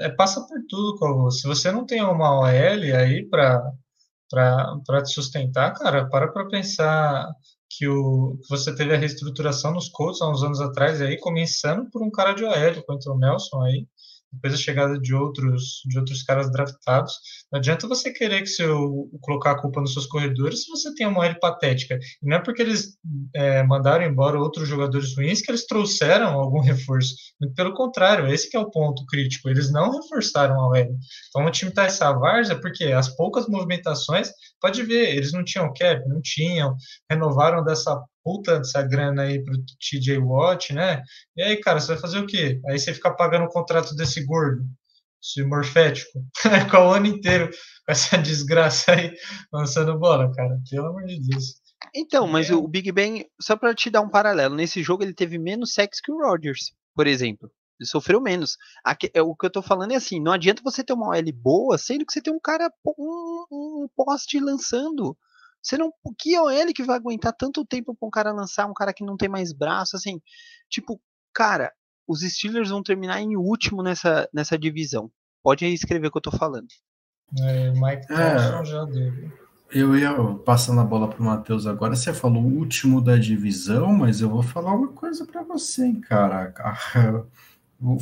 [0.00, 3.72] é, passa por tudo, como se você não tem uma OL aí para
[4.30, 7.30] para te sustentar, cara, para para pensar
[7.68, 11.90] que, o, que você teve a reestruturação nos Colts há uns anos atrás aí, começando
[11.90, 13.86] por um cara de OL, contra o Nelson aí,
[14.32, 17.14] depois da chegada de outros de outros caras draftados.
[17.52, 21.06] Não adianta você querer que seu colocar a culpa nos seus corredores se você tem
[21.06, 21.98] uma L patética.
[22.22, 22.96] E não é porque eles
[23.34, 27.14] é, mandaram embora outros jogadores ruins que eles trouxeram algum reforço.
[27.54, 29.48] Pelo contrário, esse é o ponto crítico.
[29.48, 30.96] Eles não reforçaram a L.
[31.28, 34.30] Então o time está essa várzea porque as poucas movimentações,
[34.62, 36.76] pode ver, eles não tinham cap, não tinham,
[37.10, 41.02] renovaram dessa puta dessa grana aí pro TJ Watt, né?
[41.36, 42.60] E aí, cara, você vai fazer o quê?
[42.68, 44.64] Aí você fica pagando o contrato desse gordo,
[45.20, 46.24] esse morfético,
[46.70, 47.50] com o ano inteiro
[47.84, 49.12] com essa desgraça aí
[49.52, 50.56] lançando bola, cara.
[50.70, 51.60] Pelo amor de Deus.
[51.94, 52.54] Então, mas é.
[52.54, 56.00] o Big Ben, só para te dar um paralelo, nesse jogo ele teve menos sexo
[56.02, 57.50] que o Rodgers, por exemplo.
[57.84, 58.56] Sofreu menos.
[58.84, 61.32] Aqui, é, o que eu tô falando é assim, não adianta você ter uma OL
[61.34, 65.16] boa, sendo que você tem um cara, um, um poste lançando.
[65.62, 65.92] Você não.
[66.02, 68.92] O que é ele que vai aguentar tanto tempo pra um cara lançar, um cara
[68.92, 70.20] que não tem mais braço, assim?
[70.68, 71.00] Tipo,
[71.32, 71.72] cara,
[72.06, 75.10] os Steelers vão terminar em último nessa, nessa divisão.
[75.42, 76.66] Pode escrever o que eu tô falando.
[77.40, 79.32] É, Mike Thompson é, já deu.
[79.74, 80.12] Eu ia
[80.44, 81.96] passando a bola pro Matheus agora.
[81.96, 86.00] Você falou o último da divisão, mas eu vou falar uma coisa para você, hein,
[86.00, 86.52] cara.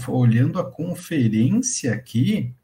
[0.08, 2.54] Olhando a conferência aqui,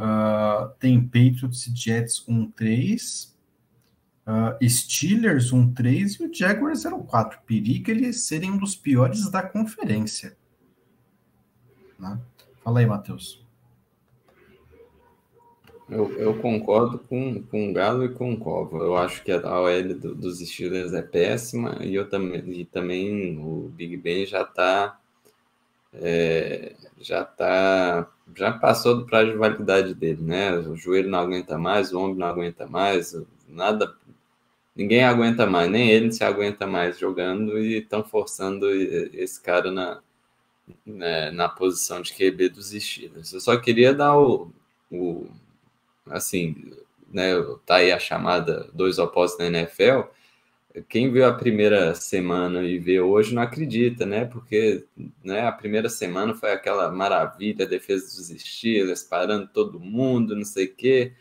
[0.00, 3.34] Uh, tem Patriots e Jets 1-3.
[4.26, 7.38] Uh, Steelers 1-3 e o Jaguars 0-4.
[7.44, 10.36] Periga eles serem um dos piores da conferência.
[11.98, 12.18] Né?
[12.64, 13.44] Fala aí, Matheus.
[15.88, 18.78] Eu, eu, concordo com, com o Galo e com o Cova.
[18.78, 23.36] Eu acho que a OL do, dos Steelers é péssima e, eu também, e também
[23.38, 24.99] o Big Ben já está
[25.94, 30.52] é, já tá já passou do prazo de validade dele, né?
[30.56, 33.16] O joelho não aguenta mais, o ombro não aguenta mais,
[33.48, 33.92] nada,
[34.74, 40.00] ninguém aguenta mais, nem ele se aguenta mais jogando e estão forçando esse cara na,
[40.86, 43.32] né, na posição de QB dos Steelers.
[43.32, 44.52] Eu só queria dar o,
[44.90, 45.26] o
[46.08, 46.72] assim,
[47.10, 47.32] né,
[47.66, 50.02] tá aí a chamada dois opostos na NFL,
[50.88, 54.24] quem viu a primeira semana e vê hoje não acredita, né?
[54.24, 54.84] Porque
[55.24, 60.66] né, a primeira semana foi aquela maravilha, defesa dos Steelers, parando todo mundo, não sei
[60.66, 61.12] o quê,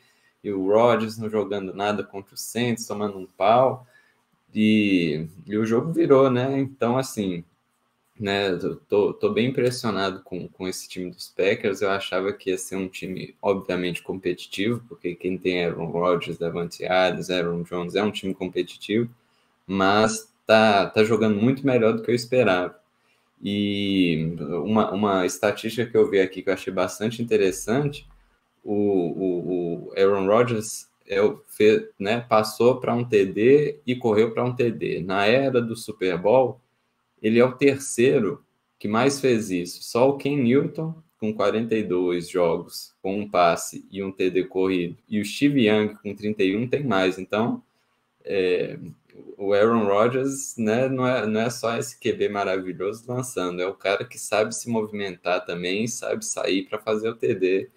[0.44, 3.88] e o Rodgers não jogando nada contra o Saints, tomando um pau,
[4.54, 6.60] e, e o jogo virou, né?
[6.60, 7.44] Então, assim,
[8.20, 8.52] né,
[8.88, 12.76] tô, tô bem impressionado com, com esse time dos Packers, eu achava que ia ser
[12.76, 18.12] um time, obviamente, competitivo, porque quem tem Aaron Rodgers, Davante Adams, Aaron Jones, é um
[18.12, 19.10] time competitivo,
[19.70, 22.76] mas tá, tá jogando muito melhor do que eu esperava.
[23.40, 28.08] E uma, uma estatística que eu vi aqui que eu achei bastante interessante,
[28.64, 31.18] o, o, o Aaron Rodgers é,
[31.48, 35.04] fez, né, passou para um TD e correu para um TD.
[35.04, 36.60] Na era do Super Bowl,
[37.22, 38.44] ele é o terceiro
[38.80, 39.84] que mais fez isso.
[39.84, 45.22] Só o Ken Newton, com 42 jogos, com um passe e um TD corrido, e
[45.22, 47.20] o Steve Young, com 31, tem mais.
[47.20, 47.62] Então,
[48.24, 48.80] é,
[49.38, 53.74] o Aaron Rodgers né, não, é, não é só esse QB maravilhoso lançando, é o
[53.74, 57.70] cara que sabe se movimentar também, sabe sair para fazer o TD.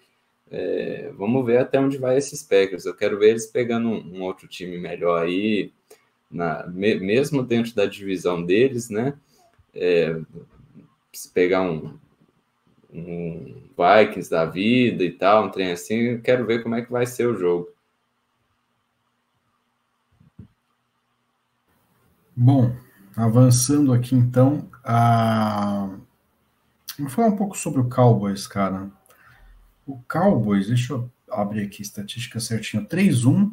[0.51, 2.85] É, vamos ver até onde vai esses Packers.
[2.85, 5.71] Eu quero ver eles pegando um, um outro time melhor aí,
[6.29, 9.17] na, me, mesmo dentro da divisão deles, né?
[9.73, 10.15] É,
[11.11, 11.97] se pegar um,
[12.93, 16.91] um Vikings da vida e tal, um trem assim, eu quero ver como é que
[16.91, 17.69] vai ser o jogo.
[22.35, 22.75] Bom,
[23.15, 25.87] avançando aqui então, a...
[26.97, 28.89] vou falar um pouco sobre o Cowboys, cara.
[29.85, 33.51] O Cowboys, deixa eu abrir aqui a estatística certinho, 3-1,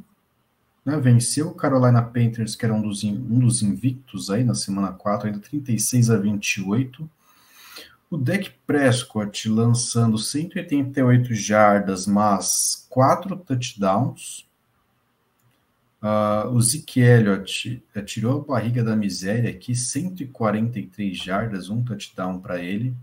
[0.85, 4.93] né, venceu o Carolina Panthers, que era um dos, um dos invictos aí na semana
[4.93, 7.09] 4, ainda 36 a 28.
[8.11, 14.49] O Dak Prescott lançando 188 jardas, mas 4 touchdowns.
[16.03, 22.41] Uh, o Zeke Elliott uh, tirou a barriga da miséria aqui, 143 jardas, um touchdown
[22.41, 22.95] para ele.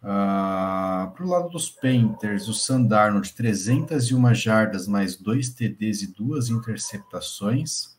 [0.00, 6.06] Uh, para o lado dos Panthers, o Sandarno de 301 jardas, mais dois TDs e
[6.14, 7.98] duas interceptações.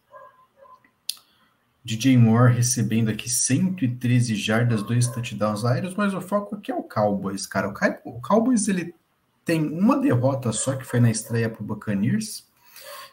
[1.84, 6.84] DJ Moore recebendo aqui 113 jardas, dois touchdowns aéreos, mas o foco aqui é o
[6.84, 7.68] Cowboys, cara.
[8.06, 8.96] O Cowboys ele
[9.44, 12.49] tem uma derrota só, que foi na estreia para o Buccaneers.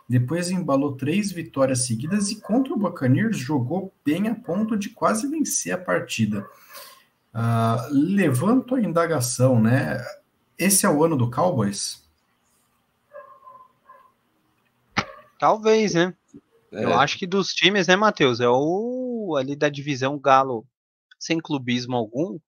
[0.09, 5.27] Depois embalou três vitórias seguidas e contra o Buccaneers jogou bem a ponto de quase
[5.27, 6.49] vencer a partida.
[7.35, 10.01] Uh, levanto a indagação, né?
[10.57, 12.05] Esse é o ano do Cowboys?
[15.41, 16.15] Talvez, né?
[16.73, 16.85] É.
[16.85, 18.41] Eu acho que dos times, né, Matheus?
[18.41, 20.65] É o ali da divisão Galo,
[21.19, 22.39] sem clubismo algum,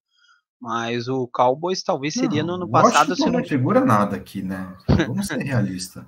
[0.59, 3.15] mas o Cowboys talvez seria não, no ano passado.
[3.15, 4.75] Se não figura nada aqui, né?
[5.07, 6.05] Vamos ser realistas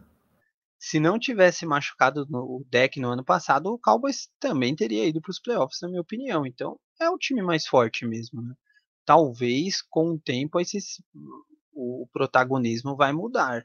[0.84, 5.30] se não tivesse machucado o deck no ano passado, o Cowboys também teria ido para
[5.30, 6.44] os playoffs, na minha opinião.
[6.44, 8.42] Então, é o time mais forte mesmo.
[8.42, 8.56] Né?
[9.06, 10.80] Talvez com o tempo esse,
[11.72, 13.64] o, o protagonismo vai mudar.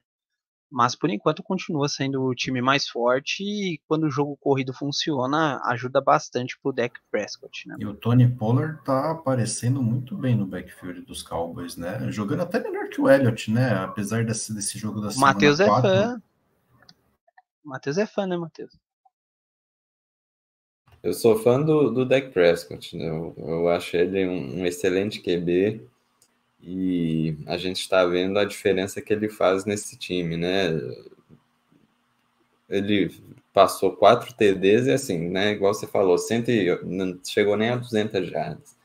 [0.70, 5.58] Mas por enquanto continua sendo o time mais forte e quando o jogo corrido funciona,
[5.64, 7.66] ajuda bastante pro deck Prescott.
[7.66, 7.76] Né?
[7.78, 12.10] E o Tony Pollard tá aparecendo muito bem no backfield dos Cowboys, né?
[12.10, 13.72] Jogando até melhor que o Elliott, né?
[13.72, 16.22] Apesar desse, desse jogo da o semana Matheus é fã.
[17.66, 18.78] Matheus é fã, né, Matheus?
[21.02, 23.08] Eu sou fã do, do Dak Prescott, né?
[23.08, 25.86] eu, eu acho ele um, um, excelente QB
[26.60, 30.70] e a gente está vendo a diferença que ele faz nesse time, né?
[32.68, 33.14] Ele
[33.52, 35.52] passou quatro TDs e assim, né?
[35.52, 38.76] Igual você falou, cento e, não chegou nem a 200 jardas.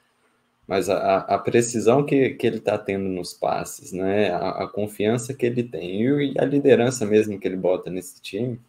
[0.67, 4.31] Mas a, a precisão que, que ele está tendo nos passes, né?
[4.31, 8.59] A, a, confiança que ele tem e a liderança mesmo que ele bota nesse time,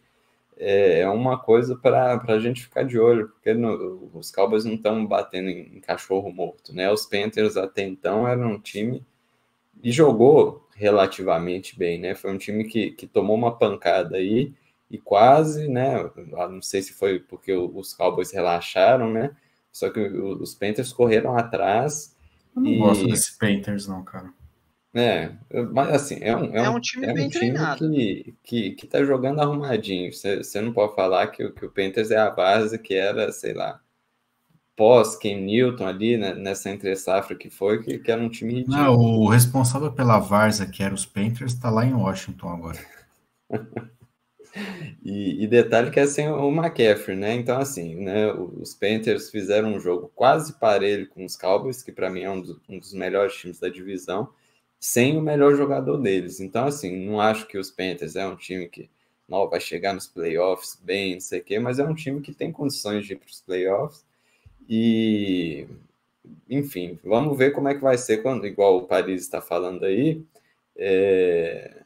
[0.57, 4.75] é, é uma coisa para a gente ficar de olho, porque no, os Cowboys não
[4.75, 6.91] estão batendo em, em, cachorro morto, né?
[6.91, 9.05] Os Panthers até então eram um time
[9.83, 12.15] e jogou relativamente bem, né?
[12.15, 14.53] Foi um time que, que tomou uma pancada aí
[14.89, 16.09] e quase, né?
[16.15, 19.35] Não sei se foi porque os Cowboys relaxaram, né?
[19.71, 22.15] Só que os Panthers correram atrás.
[22.55, 22.77] Eu não e...
[22.77, 24.31] gosto desse Panthers, não, cara.
[24.95, 25.31] É,
[25.71, 29.03] mas assim, é um, é, é um, time, é um time que, que, que tá
[29.03, 30.11] jogando arrumadinho.
[30.13, 33.79] Você não pode falar que, que o Panthers é a base que era, sei lá,
[34.75, 38.53] pós Ken Newton ali, né, nessa entre safra que foi, que, que era um time
[38.53, 38.77] ridículo.
[38.77, 42.79] Não, o responsável pela Varsa, que era os Panthers, está lá em Washington agora.
[45.03, 47.33] e, e, detalhe que é sem o McCaffrey, né?
[47.33, 52.09] Então, assim, né, os Panthers fizeram um jogo quase parelho com os Cowboys, que para
[52.09, 54.29] mim é um dos, um dos melhores times da divisão,
[54.83, 56.41] sem o melhor jogador deles.
[56.41, 58.89] Então, assim, não acho que os Panthers é um time que
[59.29, 62.33] não vai chegar nos playoffs bem, não sei o quê, mas é um time que
[62.33, 64.05] tem condições de ir para os playoffs
[64.67, 65.65] e,
[66.49, 70.21] enfim, vamos ver como é que vai ser quando, igual o Paris está falando aí.
[70.75, 71.83] É...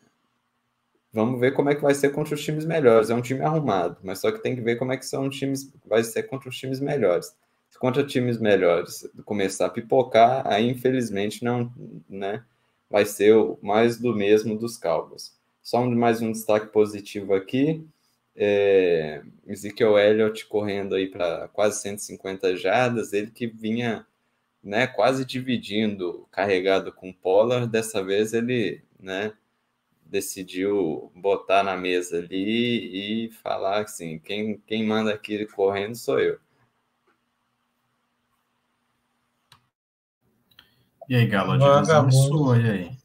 [1.14, 3.12] Vamos ver como é que vai ser contra os times melhores.
[3.12, 5.72] É um time arrumado, mas só que tem que ver como é que são times,
[5.86, 7.36] vai ser contra os times melhores.
[7.70, 11.72] Se contra times melhores começar a pipocar, aí infelizmente não,
[12.10, 12.44] né,
[12.90, 15.36] vai ser mais do mesmo dos Cowboys.
[15.62, 17.86] Só mais um destaque positivo aqui.
[18.36, 24.06] É, Ezekiel Elliott correndo aí para quase 150 jardas, ele que vinha
[24.64, 29.34] né, quase dividindo, carregado com Pollard, dessa vez ele né,
[30.06, 36.40] decidiu botar na mesa ali e falar assim, quem, quem manda aqui correndo sou eu.
[41.10, 42.98] E aí, Galo, divisão é sua, e aí?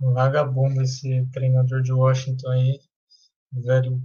[0.00, 2.80] Vagabundo esse treinador de Washington aí,
[3.52, 4.00] velho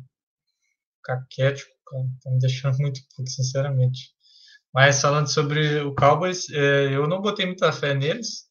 [1.06, 2.04] caquético, cara.
[2.24, 4.10] Tá me deixando muito puto, sinceramente.
[4.74, 8.46] Mas falando sobre o Cowboys, é, eu não botei muita fé neles.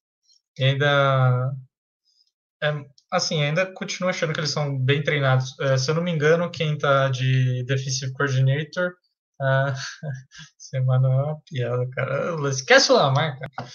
[0.59, 1.53] Ainda.
[2.63, 2.73] É,
[3.13, 5.59] assim, ainda continuo achando que eles são bem treinados.
[5.61, 8.95] É, se eu não me engano, quem tá de Defensive Coordinator.
[9.41, 9.75] Ah,
[10.59, 12.49] semana é uma piada, cara.
[12.49, 13.71] Esquece o Lamar, cara.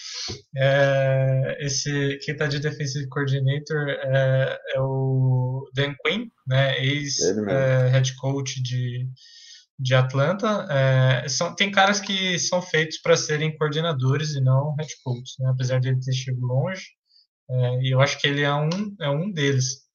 [0.55, 6.79] É, esse, quem tá de Defensive Coordinator é, é o Dan Quinn, né?
[6.83, 9.07] Ex-head é, coach de,
[9.77, 10.67] de Atlanta.
[10.69, 15.49] É, são, tem caras que são feitos para serem coordenadores e não head coaches, né?
[15.49, 16.85] apesar de ele ter chegado longe.
[17.49, 18.69] É, e eu acho que ele é um,
[19.01, 19.88] é um deles.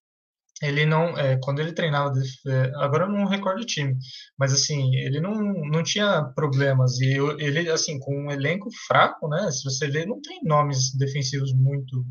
[0.63, 2.13] Ele não, é, quando ele treinava,
[2.47, 3.97] é, agora eu não recordo o time,
[4.39, 7.01] mas assim, ele não, não tinha problemas.
[7.01, 9.51] E eu, ele, assim, com um elenco fraco, né?
[9.51, 12.05] Se você ver, não tem nomes defensivos muito,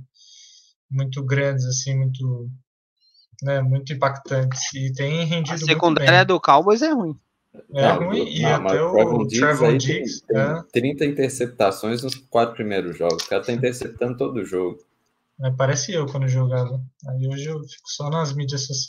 [0.91, 2.51] muito grandes, assim, muito
[3.43, 7.15] né, muito impactantes e tem rendido a secundária do Cowboys é ruim.
[7.73, 10.63] É não, ruim, e não, até o Trevor Diggs, tem, é.
[10.71, 13.23] 30 interceptações nos quatro primeiros jogos.
[13.23, 14.79] O cara tá interceptando todo o jogo.
[15.43, 16.81] É, parece eu quando jogava.
[17.09, 18.87] Aí hoje eu fico só nas mídias sociais.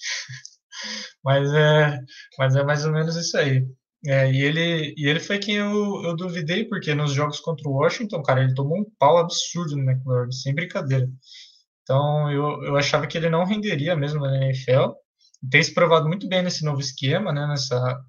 [1.24, 1.98] mas, é,
[2.38, 3.66] mas é mais ou menos isso aí.
[4.06, 7.72] É, e, ele, e ele foi quem eu, eu duvidei, porque nos jogos contra o
[7.72, 11.08] Washington, cara, ele tomou um pau absurdo no McLaurin, sem brincadeira.
[11.82, 14.92] Então, eu, eu achava que ele não renderia mesmo na NFL.
[15.50, 18.04] Tem se provado muito bem nesse novo esquema, né, nessa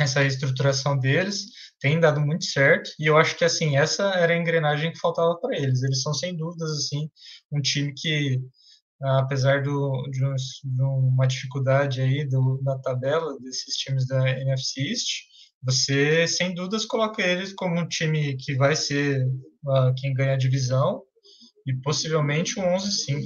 [0.00, 1.46] essa reestruturação deles,
[1.82, 5.36] tem dado muito certo, e eu acho que, assim, essa era a engrenagem que faltava
[5.40, 5.82] para eles.
[5.82, 7.10] Eles são, sem dúvidas, assim,
[7.50, 8.40] um time que,
[9.02, 14.80] apesar do, de, um, de uma dificuldade aí do, na tabela desses times da NFC
[14.80, 15.08] East,
[15.60, 19.26] você, sem dúvidas, coloca eles como um time que vai ser
[19.64, 21.02] uh, quem ganha a divisão,
[21.66, 23.24] e possivelmente um 11-5,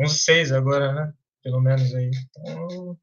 [0.00, 1.12] 11-6 agora, né?
[1.42, 2.10] Pelo menos aí.
[2.30, 2.98] Então,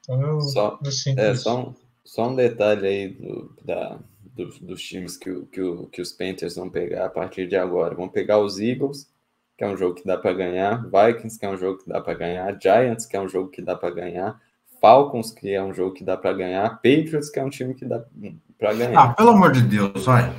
[0.00, 1.74] então eu, só, eu é, só, um,
[2.04, 3.98] só um detalhe aí do, da,
[4.34, 5.60] do, dos times que, que,
[5.92, 7.94] que os Panthers vão pegar a partir de agora.
[7.94, 9.10] Vão pegar os Eagles,
[9.56, 12.00] que é um jogo que dá para ganhar, Vikings, que é um jogo que dá
[12.00, 14.40] para ganhar, Giants, que é um jogo que dá para ganhar,
[14.80, 17.84] Falcons, que é um jogo que dá para ganhar, Patriots, que é um time que
[17.84, 18.04] dá
[18.58, 19.00] para ganhar.
[19.00, 20.32] Ah, pelo amor de Deus, vai.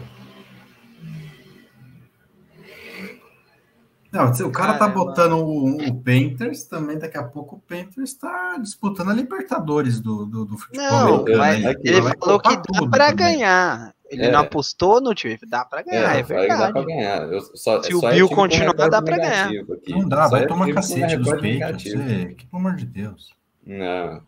[4.13, 8.59] Não, o cara tá botando o, o Panthers, também daqui a pouco o Panthers está
[8.59, 11.25] disputando a Libertadores do, do, do futebol.
[11.27, 11.73] Não, mas né?
[11.83, 13.91] ele falou que dá para ganhar.
[14.07, 14.31] Ele é.
[14.31, 16.61] não apostou no time, dá para ganhar, é, é verdade.
[16.61, 17.33] Dá pra ganhar.
[17.33, 19.47] Eu, só, Se o é Bill continuar, dá para ganhar.
[19.47, 19.91] Aqui.
[19.91, 21.83] Não dá, vai é tomar cacete dos Patriots.
[21.83, 23.33] Que, pelo amor de Deus.
[23.65, 24.21] Não, é.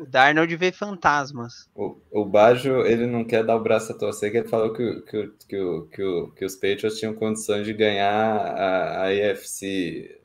[0.00, 1.68] O Darnold vê fantasmas.
[1.74, 5.02] O, o Bajo, ele não quer dar o braço a torcer, que ele falou que,
[5.02, 10.20] que, que, que, que os Patriots tinham condições de ganhar a, a AFC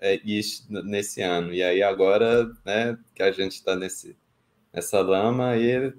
[0.00, 0.20] é,
[0.84, 1.52] nesse ano.
[1.52, 4.16] E aí agora, né, que a gente está nesse,
[4.72, 5.94] nessa lama, e ele,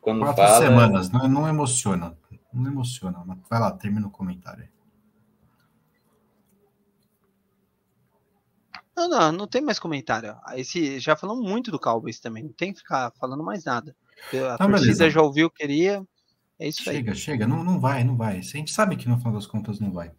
[0.00, 0.58] quando Quatro fala...
[0.58, 2.16] semanas, não, não emociona.
[2.52, 3.24] Não emociona.
[3.48, 4.68] Vai lá, termina o comentário
[8.98, 10.34] Não, não, não tem mais comentário.
[10.56, 13.94] Esse, já falamos muito do Cowboys também, não tem que ficar falando mais nada.
[14.32, 15.10] A ah, torcida beleza.
[15.10, 16.02] já ouviu, queria.
[16.58, 17.04] É isso chega, aí.
[17.04, 18.38] Chega, chega, não, não vai, não vai.
[18.38, 20.10] A gente sabe que no final das contas não vai.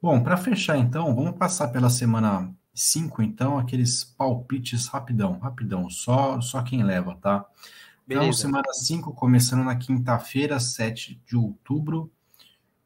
[0.00, 6.40] Bom, para fechar então, vamos passar pela semana 5, então, aqueles palpites rapidão, rapidão, só,
[6.40, 7.36] só quem leva, tá?
[7.36, 7.54] Então,
[8.06, 8.26] Beleza.
[8.26, 12.10] Então, semana 5, começando na quinta-feira, 7 de outubro.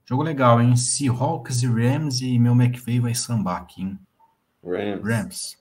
[0.05, 0.77] Jogo legal, hein?
[0.77, 3.99] Seahawks e Rams e meu McVay vai sambar aqui, hein?
[4.65, 5.03] Rams.
[5.03, 5.59] Rams.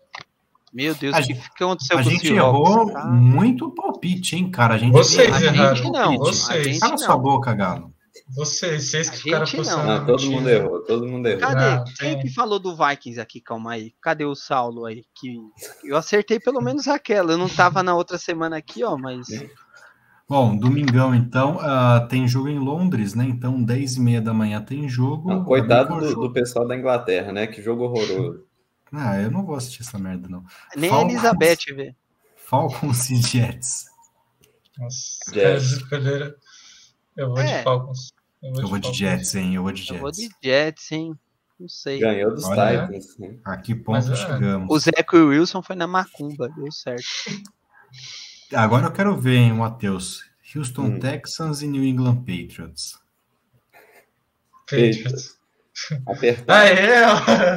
[0.74, 1.24] Meu Deus, o
[1.56, 3.06] que aconteceu a com gente errou ah.
[3.08, 4.76] muito palpite, hein, cara?
[4.76, 6.18] A gente vocês a gente não.
[6.18, 6.80] Vocês.
[6.80, 7.94] Cala sua boca, Galo.
[8.30, 9.86] Vocês, vocês que ficaram não.
[9.86, 10.06] não.
[10.06, 11.40] todo mundo errou, todo mundo errou.
[11.40, 11.64] Cadê?
[11.64, 13.40] Ah, Quem que falou do Vikings aqui?
[13.40, 13.94] Calma aí.
[14.02, 15.04] Cadê o Saulo aí?
[15.16, 15.40] Que
[15.84, 17.32] eu acertei pelo menos aquela.
[17.32, 19.28] Eu não tava na outra semana aqui, ó, mas.
[20.30, 23.24] Bom, domingão então, uh, tem jogo em Londres, né?
[23.24, 25.30] Então, 10 e meia da manhã tem jogo.
[25.30, 27.48] Não, coitado do, do, pessoal da Inglaterra, né?
[27.48, 28.47] Que jogo horroroso.
[28.92, 30.46] Ah, eu não vou assistir essa merda, não.
[30.76, 31.96] Nem Falcons, a Elizabeth vê.
[32.36, 33.86] Falcons e Jets.
[34.78, 35.80] Nossa, Jets.
[37.16, 37.58] Eu vou é.
[37.58, 38.14] de Falcons.
[38.42, 39.56] Eu vou, eu de, vou de, Jets, hein?
[39.56, 39.96] Eu vou de Jets.
[39.96, 41.20] Eu vou de Jets, hein?
[41.60, 42.00] Não sei.
[42.00, 43.18] Ganhou dos Olha, Titans.
[43.18, 43.38] Né?
[43.44, 44.16] A que ponto Mas, é.
[44.16, 44.68] chegamos?
[44.70, 47.04] O Zeco Wilson foi na macumba, deu certo.
[48.54, 50.24] Agora eu quero ver, hein, Matheus.
[50.56, 51.00] Houston hum.
[51.00, 52.98] Texans e New England Patriots.
[54.70, 55.38] Patriots.
[56.06, 56.70] Apertado.
[56.70, 57.56] É?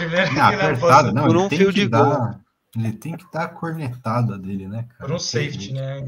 [0.00, 2.40] Primeiro não, apertado, não, Por um fio de dar, gol.
[2.74, 5.00] Ele tem que dar a cornetada dele, né, cara?
[5.00, 6.00] Por um safety, né?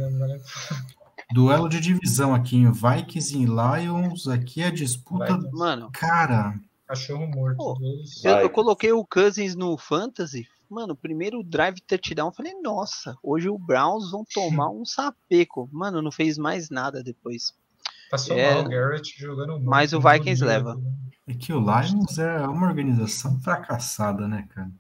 [1.31, 4.27] Duelo de divisão aqui em Vikings e Lions.
[4.29, 5.37] Aqui é a disputa.
[5.53, 6.55] Mano, cara.
[6.87, 7.57] Cachorro morto.
[7.57, 7.79] Pô,
[8.25, 10.49] eu, eu, coloquei o Cousins no Fantasy.
[10.71, 12.33] Mano, primeiro drive touchdown.
[12.33, 15.69] Falei, nossa, hoje o Browns vão tomar um sapeco.
[15.71, 17.53] Mano, não fez mais nada depois.
[18.13, 19.65] Passou é, mal o Garrett jogando muito.
[19.65, 20.79] Mas o Vikings leva.
[21.27, 24.71] É que o Lions é uma organização fracassada, né, cara?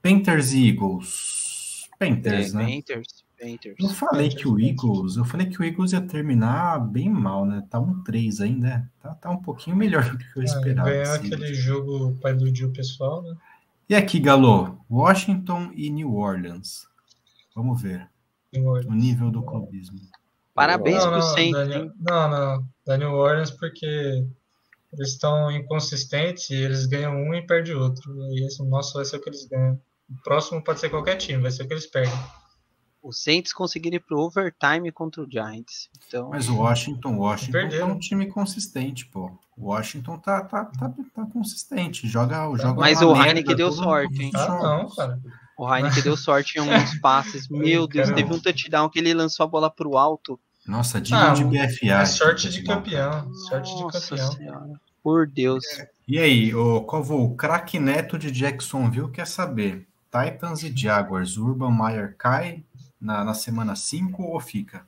[0.00, 1.88] Panthers e Eagles.
[1.98, 2.64] Panthers, é, né?
[2.66, 3.24] Panthers.
[3.36, 3.76] Panthers.
[3.80, 7.44] Eu falei Panthers, que o Eagles, eu falei que o Eagles ia terminar bem mal,
[7.44, 7.66] né?
[7.68, 8.88] Tá um 3 ainda, né?
[9.00, 10.88] Tá, tá um pouquinho melhor do que eu é, esperava.
[10.88, 11.26] Ganhar assim.
[11.26, 13.34] aquele jogo para iludir o pessoal, né?
[13.88, 16.86] E aqui, Galo, Washington e New Orleans.
[17.56, 18.08] Vamos ver.
[18.54, 19.98] O nível do clubismo.
[20.60, 21.92] Parabéns não, pro Saints.
[22.00, 24.24] Não, não, da New Orleans porque
[24.92, 28.12] eles estão inconsistentes e eles ganham um e perdem outro.
[28.32, 29.80] E esse nosso vai ser o que eles ganham.
[30.08, 32.12] O próximo pode ser qualquer time, vai ser o que eles perdem
[33.02, 35.88] o Saints conseguiram ir pro overtime contra o Giants.
[36.06, 36.30] Então...
[36.30, 39.30] Mas o Washington, Washington é um time consistente, pô.
[39.56, 42.06] O Washington tá, tá, tá, tá consistente.
[42.06, 44.30] Joga, joga Mas o Heineken deu sorte, hein?
[44.34, 45.20] Ah, não, cara.
[45.58, 47.48] O Heineken deu sorte em alguns passes.
[47.48, 48.14] Meu Deus, Caramba.
[48.14, 50.38] teve um touchdown que ele lançou a bola pro alto.
[50.70, 52.00] Nossa, diga ah, de BFA.
[52.00, 53.34] É sorte de campeão.
[53.34, 54.32] Sorte de campeão.
[54.32, 54.80] Senhora.
[55.02, 55.64] Por Deus.
[56.06, 59.84] E aí, o Covo, o craque neto de Jacksonville quer saber.
[60.12, 62.62] Titans e Jaguars, Urban Meyer cai
[63.00, 64.86] na, na semana 5 ou fica?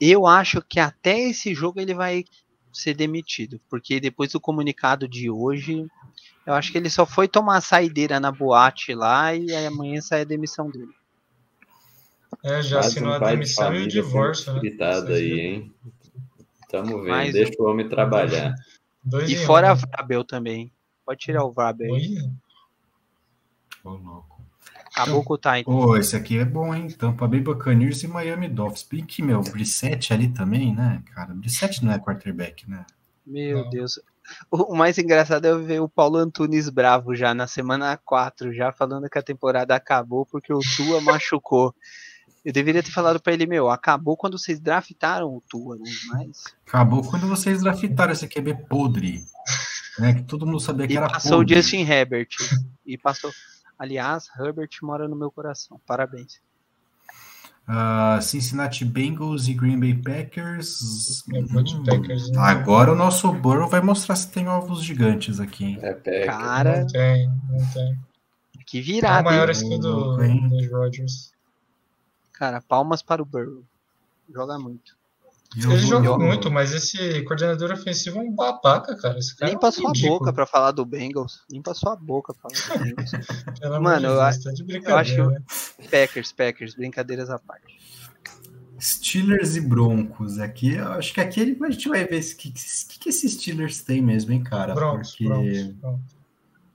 [0.00, 2.24] Eu acho que até esse jogo ele vai
[2.72, 5.86] ser demitido, porque depois do comunicado de hoje,
[6.44, 10.22] eu acho que ele só foi tomar a saideira na boate lá e amanhã sai
[10.22, 10.97] a demissão dele.
[12.44, 14.52] É, já Quase assinou um a demissão e o divórcio.
[14.54, 14.60] Né?
[14.60, 15.74] Gritado aí, hein?
[16.70, 17.64] Tamo vendo, Mais deixa um...
[17.64, 18.54] o homem trabalhar.
[19.02, 19.70] Dois e fora um.
[19.70, 20.72] a Vrabel também.
[21.04, 22.18] Pode tirar o Vrabel aí.
[23.82, 24.38] Ô, louco.
[24.86, 25.62] Acabou com o Titan.
[25.64, 26.88] Pô, esse aqui é bom, hein?
[26.90, 28.82] Tampa Bay Buccaneers e Miami Dolphins.
[28.90, 31.32] Bem que, meu, Brissette ali também, né, cara?
[31.34, 32.84] Brissette não é quarterback, né?
[33.24, 33.70] Meu não.
[33.70, 34.00] Deus.
[34.50, 39.08] O mais engraçado é ver o Paulo Antunes bravo já na semana 4, já falando
[39.08, 41.74] que a temporada acabou porque o Tua machucou.
[42.48, 45.84] Eu deveria ter falado para ele, meu, acabou quando vocês draftaram o Tua, não
[46.14, 46.44] mais.
[46.66, 49.22] Acabou quando vocês draftaram esse QB podre.
[49.98, 51.52] Né, que todo mundo sabia que e era passou podre.
[51.52, 52.28] o Justin Herbert.
[52.86, 53.30] E passou.
[53.78, 55.78] Aliás, Herbert mora no meu coração.
[55.86, 56.40] Parabéns.
[57.68, 61.22] Uh, Cincinnati Bengals e Green Bay Packers.
[61.30, 62.38] Hum, Packers né?
[62.38, 65.64] agora o nosso Burrow vai mostrar se tem ovos gigantes aqui.
[65.66, 65.80] Hein?
[65.82, 67.98] É Cara, não tem, não tem.
[68.64, 69.18] Que virada.
[69.18, 71.36] É o maior skill do, dos Rodgers.
[72.38, 73.64] Cara, palmas para o Burrow.
[74.32, 74.96] Joga muito.
[75.56, 79.18] Ele joga muito, mas esse coordenador ofensivo é um babaca, cara.
[79.18, 81.42] Esse cara Limpa é sua boca pra falar do Bengals.
[81.50, 83.82] Limpa sua boca pra falar do Bengals.
[83.82, 84.50] Mano, eu, acho, tá
[84.84, 85.42] eu acho né?
[85.90, 87.78] Packers, Packers, brincadeiras à parte.
[88.78, 90.38] Steelers e Broncos.
[90.38, 94.00] Aqui, acho que aqui a gente vai ver o que, que, que esses Steelers têm
[94.00, 94.74] mesmo, hein, cara?
[94.74, 95.24] Broncos, Porque...
[95.80, 96.00] Broncos,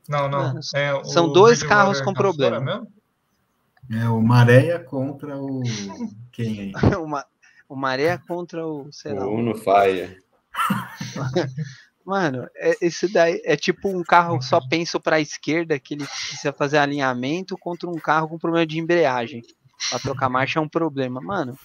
[0.10, 0.40] Não, não.
[0.40, 2.86] Mano, é, são dois carros com problema.
[3.92, 5.62] É o Maréia contra o.
[6.32, 6.96] Quem aí?
[6.96, 7.26] Uma...
[7.70, 8.92] O Maré contra o.
[8.92, 10.22] Sei o Uno Fire.
[12.06, 16.06] Mano, é, esse daí é tipo um carro só penso para a esquerda que ele
[16.06, 19.42] precisa fazer alinhamento contra um carro com problema de embreagem.
[19.90, 21.22] Para trocar marcha é um problema.
[21.22, 21.58] Mano,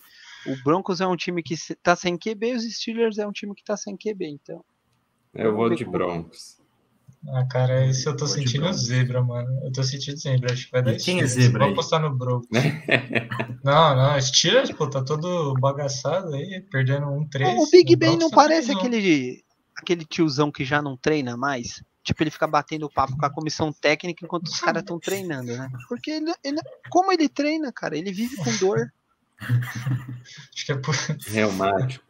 [0.46, 3.64] o Broncos é um time que tá sem QB, os Steelers é um time que
[3.64, 4.64] tá sem QB, então.
[5.34, 6.57] Eu vou de Broncos.
[7.26, 9.48] Ah, cara, esse eu tô sentindo zebra, mano.
[9.64, 10.52] Eu tô sentindo zebra.
[10.52, 11.64] Acho que vai dar e quem é zebra?
[11.64, 12.48] Vou apostar no Broncos.
[13.64, 17.58] não, não, Steelers, pô, tá todo bagaçado aí, perdendo um 3.
[17.58, 19.44] O Big Ben não parece aquele,
[19.76, 21.82] aquele tiozão que já não treina mais?
[22.02, 25.68] Tipo, ele fica batendo papo com a comissão técnica enquanto os caras estão treinando, né?
[25.88, 26.58] Porque ele, ele,
[26.88, 27.98] como ele treina, cara?
[27.98, 28.90] Ele vive com dor.
[29.38, 30.94] Acho que é por...
[31.26, 32.07] Reumático.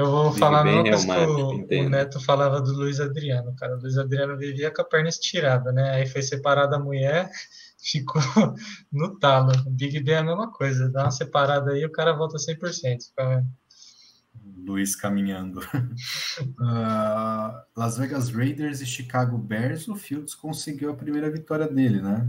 [0.00, 3.76] Eu vou falar uma coisa que o, o, Neto falava do Luiz Adriano, cara.
[3.76, 5.90] O Luiz Adriano vivia com a perna estirada, né?
[5.90, 7.30] Aí foi separado da mulher,
[7.78, 8.22] ficou
[8.90, 9.52] no talo.
[9.66, 13.08] O Big Ben é a mesma coisa, dá uma separada aí o cara volta 100%.
[13.08, 13.44] Fica...
[14.56, 15.60] Luiz caminhando.
[15.60, 22.26] uh, Las Vegas Raiders e Chicago Bears, o Fields conseguiu a primeira vitória dele, né?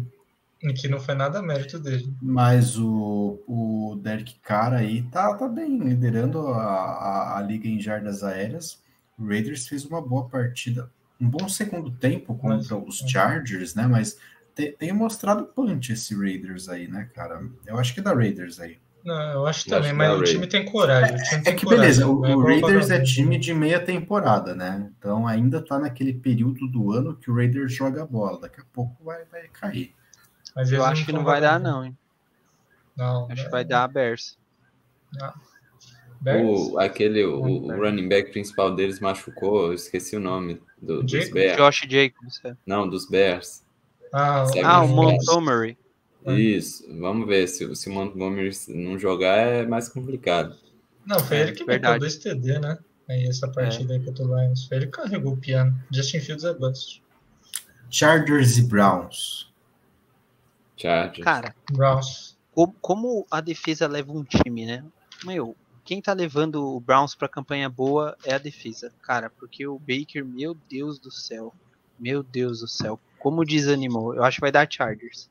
[0.80, 2.14] Que não foi nada mérito dele.
[2.22, 7.80] Mas o, o Derek Carr aí tá, tá bem, liderando a, a, a, liga em
[7.80, 8.80] jardas aéreas.
[9.18, 13.08] O Raiders fez uma boa partida, um bom segundo tempo contra Mas, os é.
[13.08, 13.88] Chargers, né?
[13.88, 14.20] Mas
[14.56, 17.42] te, tem mostrado punch esse Raiders aí, né, cara?
[17.66, 18.78] Eu acho que é da Raiders aí.
[19.04, 21.16] Não, eu acho também, é mas o time tem coragem.
[21.16, 24.92] É, tem é que coragem, beleza, o, o Raiders é time de meia temporada, né?
[24.98, 28.42] Então ainda tá naquele período do ano que o Raiders joga bola.
[28.42, 29.96] Daqui a pouco vai, vai cair.
[30.56, 31.98] Mas eu acho que não vai dar, não, hein?
[32.96, 33.28] Não.
[33.32, 33.46] Acho é...
[33.46, 34.38] que vai dar a Bears.
[35.14, 35.34] Não.
[36.24, 41.30] O, aquele, o, o, running back principal deles machucou, eu esqueci o nome do, dos
[41.30, 41.58] Bears.
[41.58, 42.40] Josh Jacobs.
[42.44, 42.56] É.
[42.66, 43.64] Não, dos Bears.
[44.14, 45.78] Ah, ah o Montgomery.
[46.28, 50.56] Isso, vamos ver se, se o Montgomery não jogar é mais complicado.
[51.06, 52.78] Não, foi é, ele que meteu dois TD, né?
[53.10, 53.98] Aí essa partida é.
[53.98, 54.68] aí que eu tô Lions.
[54.68, 55.76] Foi ele que carregou o piano.
[55.92, 57.02] Justin Fields é bust.
[57.90, 59.51] Chargers e Browns.
[60.82, 61.24] Chargers.
[61.24, 62.38] Cara, Browns.
[62.54, 64.84] Como, como a defesa leva um time, né?
[65.24, 69.80] Meu, quem tá levando o Browns pra campanha boa é a defesa, cara, porque o
[69.80, 71.54] Baker, meu Deus do céu,
[72.00, 74.14] meu Deus do céu, como desanimou.
[74.16, 75.30] Eu acho que vai dar Chargers.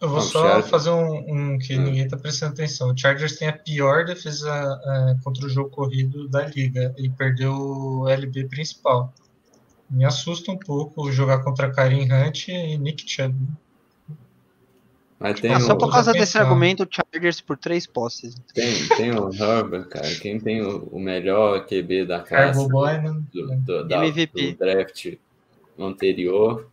[0.00, 0.70] Eu vou Não, só Chargers.
[0.70, 1.82] fazer um, um que hum.
[1.82, 2.90] ninguém tá prestando atenção.
[2.90, 6.94] O Chargers tem a pior defesa uh, contra o jogo corrido da liga.
[6.96, 9.12] Ele perdeu o LB principal.
[9.88, 13.34] Me assusta um pouco jogar contra Karim Hunt e Nick Chubb.
[15.18, 15.60] Mas tem ah, o...
[15.60, 18.34] Só por causa desse argumento, o Chargers por três posses.
[18.54, 20.14] Tem, tem o Herbert, cara.
[20.16, 23.22] Quem tem o, o melhor QB da classe Boy, né?
[23.32, 25.14] do, do, da, do draft
[25.78, 26.68] anterior,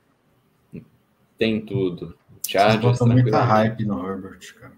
[1.37, 2.17] tem tudo.
[2.45, 2.99] Chargers.
[2.99, 4.73] Vocês muita hype no Herbert, cara.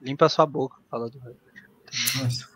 [0.00, 1.36] Limpa sua boca, fala do Herbert.
[2.22, 2.48] Nossa.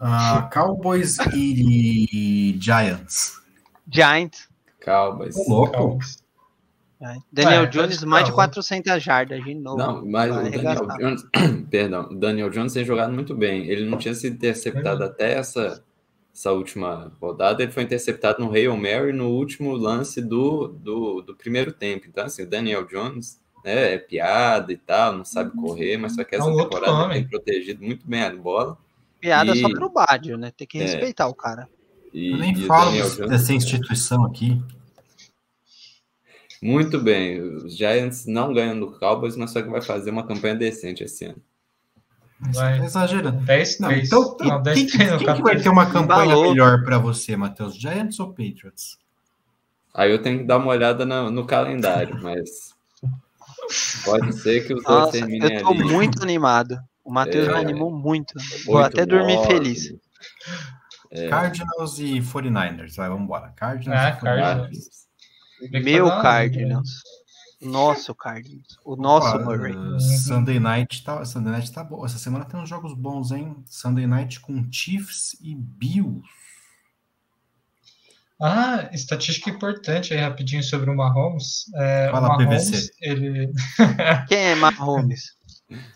[0.00, 3.40] Uh, Cowboys e Giants.
[3.90, 4.48] Giants.
[4.80, 5.36] Cowboys.
[5.48, 5.72] Louco.
[5.72, 6.25] Cowboys.
[7.30, 9.76] Daniel é, Jones, mais de 400 jardas de novo.
[9.76, 11.24] Não, mas o Daniel Jones,
[11.70, 13.66] perdão, o Daniel Jones tem jogado muito bem.
[13.66, 15.06] Ele não tinha sido interceptado uhum.
[15.06, 15.82] até essa,
[16.34, 17.62] essa última rodada.
[17.62, 22.06] Ele foi interceptado no Hail Mary no último lance do, do, do primeiro tempo.
[22.08, 25.64] Então, assim, o Daniel Jones né, é piada e tal, não sabe uhum.
[25.64, 28.78] correr, mas só que essa é um temporada tem protegido muito bem a bola.
[29.20, 29.60] Piada e...
[29.60, 30.50] só pro Bádio, né?
[30.56, 30.82] Tem que é.
[30.82, 31.26] respeitar é.
[31.26, 31.68] o cara.
[32.14, 32.92] E, Eu nem falo
[33.28, 34.62] dessa instituição aqui.
[36.62, 37.40] Muito bem.
[37.40, 41.26] Os Giants não ganham do Cowboys, mas só que vai fazer uma campanha decente esse
[41.26, 41.42] ano.
[42.38, 42.84] Vai.
[42.84, 43.44] Exagerando.
[43.44, 46.50] 10 não, então, não, quem, quem, quem que vai ter uma campanha Balou.
[46.50, 47.76] melhor para você, Matheus?
[47.76, 48.98] Giants ou Patriots?
[49.94, 52.74] Aí eu tenho que dar uma olhada no, no calendário, mas
[54.04, 55.84] pode ser que os dois terminem Eu tô ali.
[55.84, 56.78] muito animado.
[57.02, 58.34] O Matheus é, me animou muito.
[58.66, 59.94] Vou até dormir feliz.
[61.10, 61.28] É.
[61.28, 62.96] Cardinals e 49ers.
[62.96, 63.52] Vai, vamos embora.
[63.56, 64.20] Cardinals ah, e 49ers.
[64.20, 65.05] Cardinals.
[65.70, 67.02] Meu Cardinals.
[67.60, 68.78] Nosso Cardinals.
[68.84, 69.74] O nosso Murray.
[70.00, 72.04] Sunday Night tá, Sunday Night tá bom.
[72.04, 73.56] Essa semana tem uns jogos bons, hein?
[73.66, 76.22] Sunday Night com Chiefs e Bills.
[78.40, 81.64] Ah, estatística importante aí rapidinho sobre o Mahomes.
[81.74, 82.90] É, Fala, o Mahomes, PVC.
[83.00, 83.50] ele
[84.28, 85.34] Quem é Mahomes?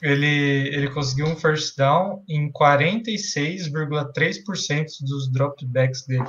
[0.03, 0.27] ele,
[0.75, 6.25] ele conseguiu um first down em 46,3% dos dropbacks dele.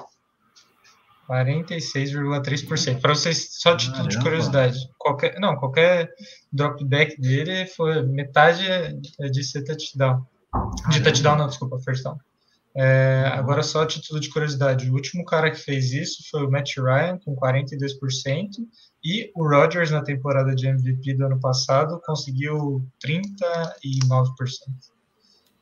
[1.31, 2.99] 46,3%.
[2.99, 6.09] Para vocês, só título de curiosidade, qualquer, não, qualquer
[6.51, 10.25] dropback dele foi metade é de ser touchdown.
[10.89, 12.17] De touchdown, não, desculpa, first down.
[12.75, 16.77] É, agora só título de curiosidade, o último cara que fez isso foi o Matt
[16.77, 17.89] Ryan com 42%
[19.03, 23.29] e o Rodgers na temporada de MVP do ano passado conseguiu 39%.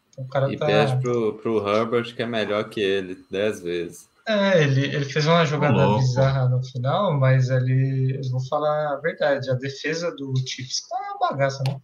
[0.10, 0.66] Então, o cara e tá...
[0.66, 4.09] pede pro, pro Herbert que é melhor que ele 10 vezes.
[4.30, 6.02] É, ele, ele fez uma jogada Louco.
[6.02, 10.96] bizarra no final, mas ele, eu vou falar a verdade, a defesa do Chiefs tá
[10.96, 11.82] uma bagaça, né?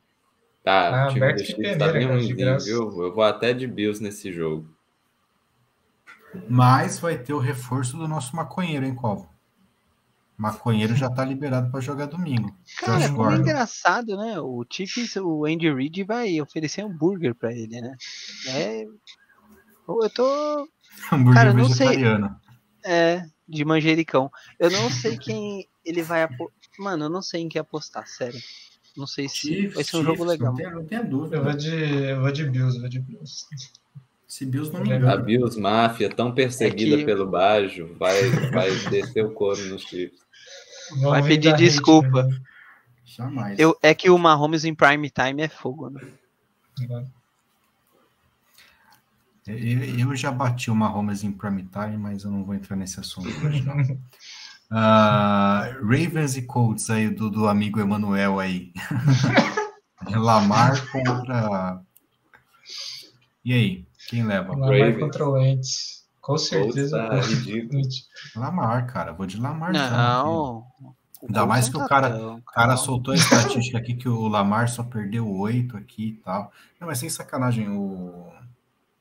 [0.63, 3.03] Tá, tá aberto de peneira, tá bem ruimzinho, viu?
[3.03, 4.69] Eu vou até de Bills nesse jogo.
[6.47, 9.27] Mas vai ter o reforço do nosso maconheiro, hein, Covo?
[10.37, 12.55] Maconheiro já tá liberado para jogar domingo.
[12.77, 14.39] Cara, é engraçado, né?
[14.39, 17.95] O Chiefs, o Andy Reid vai oferecer hambúrguer para ele, né?
[18.49, 18.85] É...
[19.87, 20.67] Eu tô.
[21.11, 22.39] Hambúrguer Cara, não vegetariano.
[22.83, 22.93] Sei...
[22.93, 24.31] É, de manjericão.
[24.59, 26.55] Eu não sei quem ele vai apostar.
[26.77, 28.39] Mano, eu não sei em que apostar, sério.
[28.97, 30.51] Não sei se Chiefs, vai ser um Chiefs, jogo legal.
[30.51, 31.37] Não tem, não tem dúvida.
[31.37, 33.45] Eu vou de, eu vou de Bills, eu vou de Bills.
[34.27, 35.09] Se Bills não me engano.
[35.09, 37.05] A Bills Máfia, tão perseguida é que...
[37.05, 40.19] pelo Bajo, vai, vai descer o couro nos Chiefs.
[41.01, 42.21] Vai pedir desculpa.
[42.21, 42.41] Hate, né?
[43.05, 43.59] Jamais.
[43.59, 46.01] Eu, é que o Mahomes em prime time é fogo, né?
[49.47, 52.99] Eu, eu já bati o Mahomes em prime time, mas eu não vou entrar nesse
[52.99, 53.77] assunto hoje, não.
[54.71, 58.73] Uh, Ravens e Colts aí do, do amigo Emanuel aí.
[60.09, 61.79] Lamar contra.
[63.43, 64.53] E aí, quem leva?
[64.53, 64.99] Lamar Ravens.
[64.99, 66.05] contra o Wentz.
[66.19, 67.07] Com certeza.
[67.07, 69.13] Tá Lamar, cara.
[69.13, 69.71] Vou de Lamar.
[69.71, 70.65] Não.
[71.21, 75.29] Ainda mais que o cara, cara soltou a estatística aqui que o Lamar só perdeu
[75.29, 76.51] oito aqui e tal.
[76.79, 78.27] Não, mas sem sacanagem, o.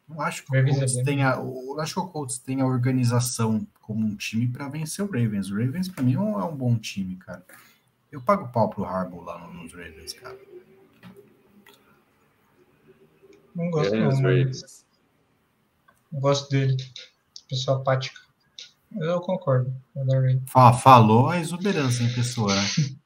[0.08, 4.04] Não acho que o Colts tenha, eu acho que o Colts tem a organização como
[4.04, 5.50] um time para vencer o Ravens.
[5.50, 7.44] O Ravens para mim é um, é um, bom time, cara.
[8.12, 10.38] Eu pago pau pro Harbaugh lá nos Ravens, cara.
[13.54, 14.86] Não gosto, não, Ravens.
[16.12, 16.76] não gosto dele
[17.48, 18.20] pessoa apática.
[18.96, 19.74] Eu concordo.
[20.82, 22.62] falou a exuberância em pessoa, né?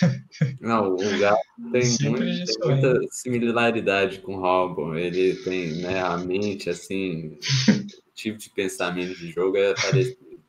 [0.60, 1.40] Não, o Gato
[1.72, 4.98] tem, muito, tem muita similaridade com o Robin.
[4.98, 7.38] Ele tem né, a mente, assim,
[7.68, 10.40] o tipo de pensamento de jogo é parecido.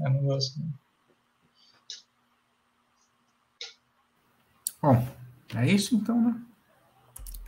[0.00, 0.60] Eu não gosto.
[4.80, 5.08] Bom,
[5.56, 6.40] é isso então, né?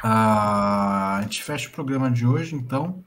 [0.02, 3.04] Ah, a gente fecha o programa de hoje, então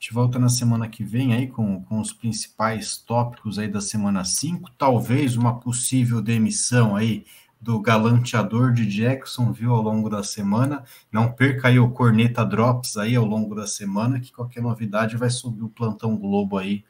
[0.00, 4.24] gente volta na semana que vem aí com, com os principais tópicos aí da semana
[4.24, 7.26] 5, talvez uma possível demissão aí
[7.60, 10.82] do galanteador de Jackson, viu, ao longo da semana.
[11.12, 15.28] Não perca aí o Corneta Drops aí ao longo da semana, que qualquer novidade vai
[15.28, 16.82] subir o Plantão Globo aí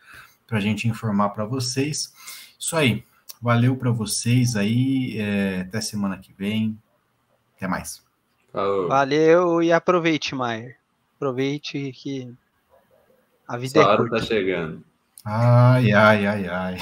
[0.46, 2.14] para a gente informar para vocês.
[2.56, 3.04] Isso aí,
[3.42, 6.78] valeu para vocês aí, é, até semana que vem,
[7.56, 8.04] até mais.
[8.52, 8.86] Falou.
[8.86, 10.78] Valeu e aproveite, Maier.
[11.16, 12.32] Aproveite que
[13.50, 14.16] a vida Sua é curta.
[14.18, 14.84] tá chegando.
[15.24, 16.76] Ai, ai, ai, ai.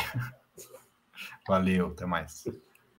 [1.48, 2.44] Valeu, até mais.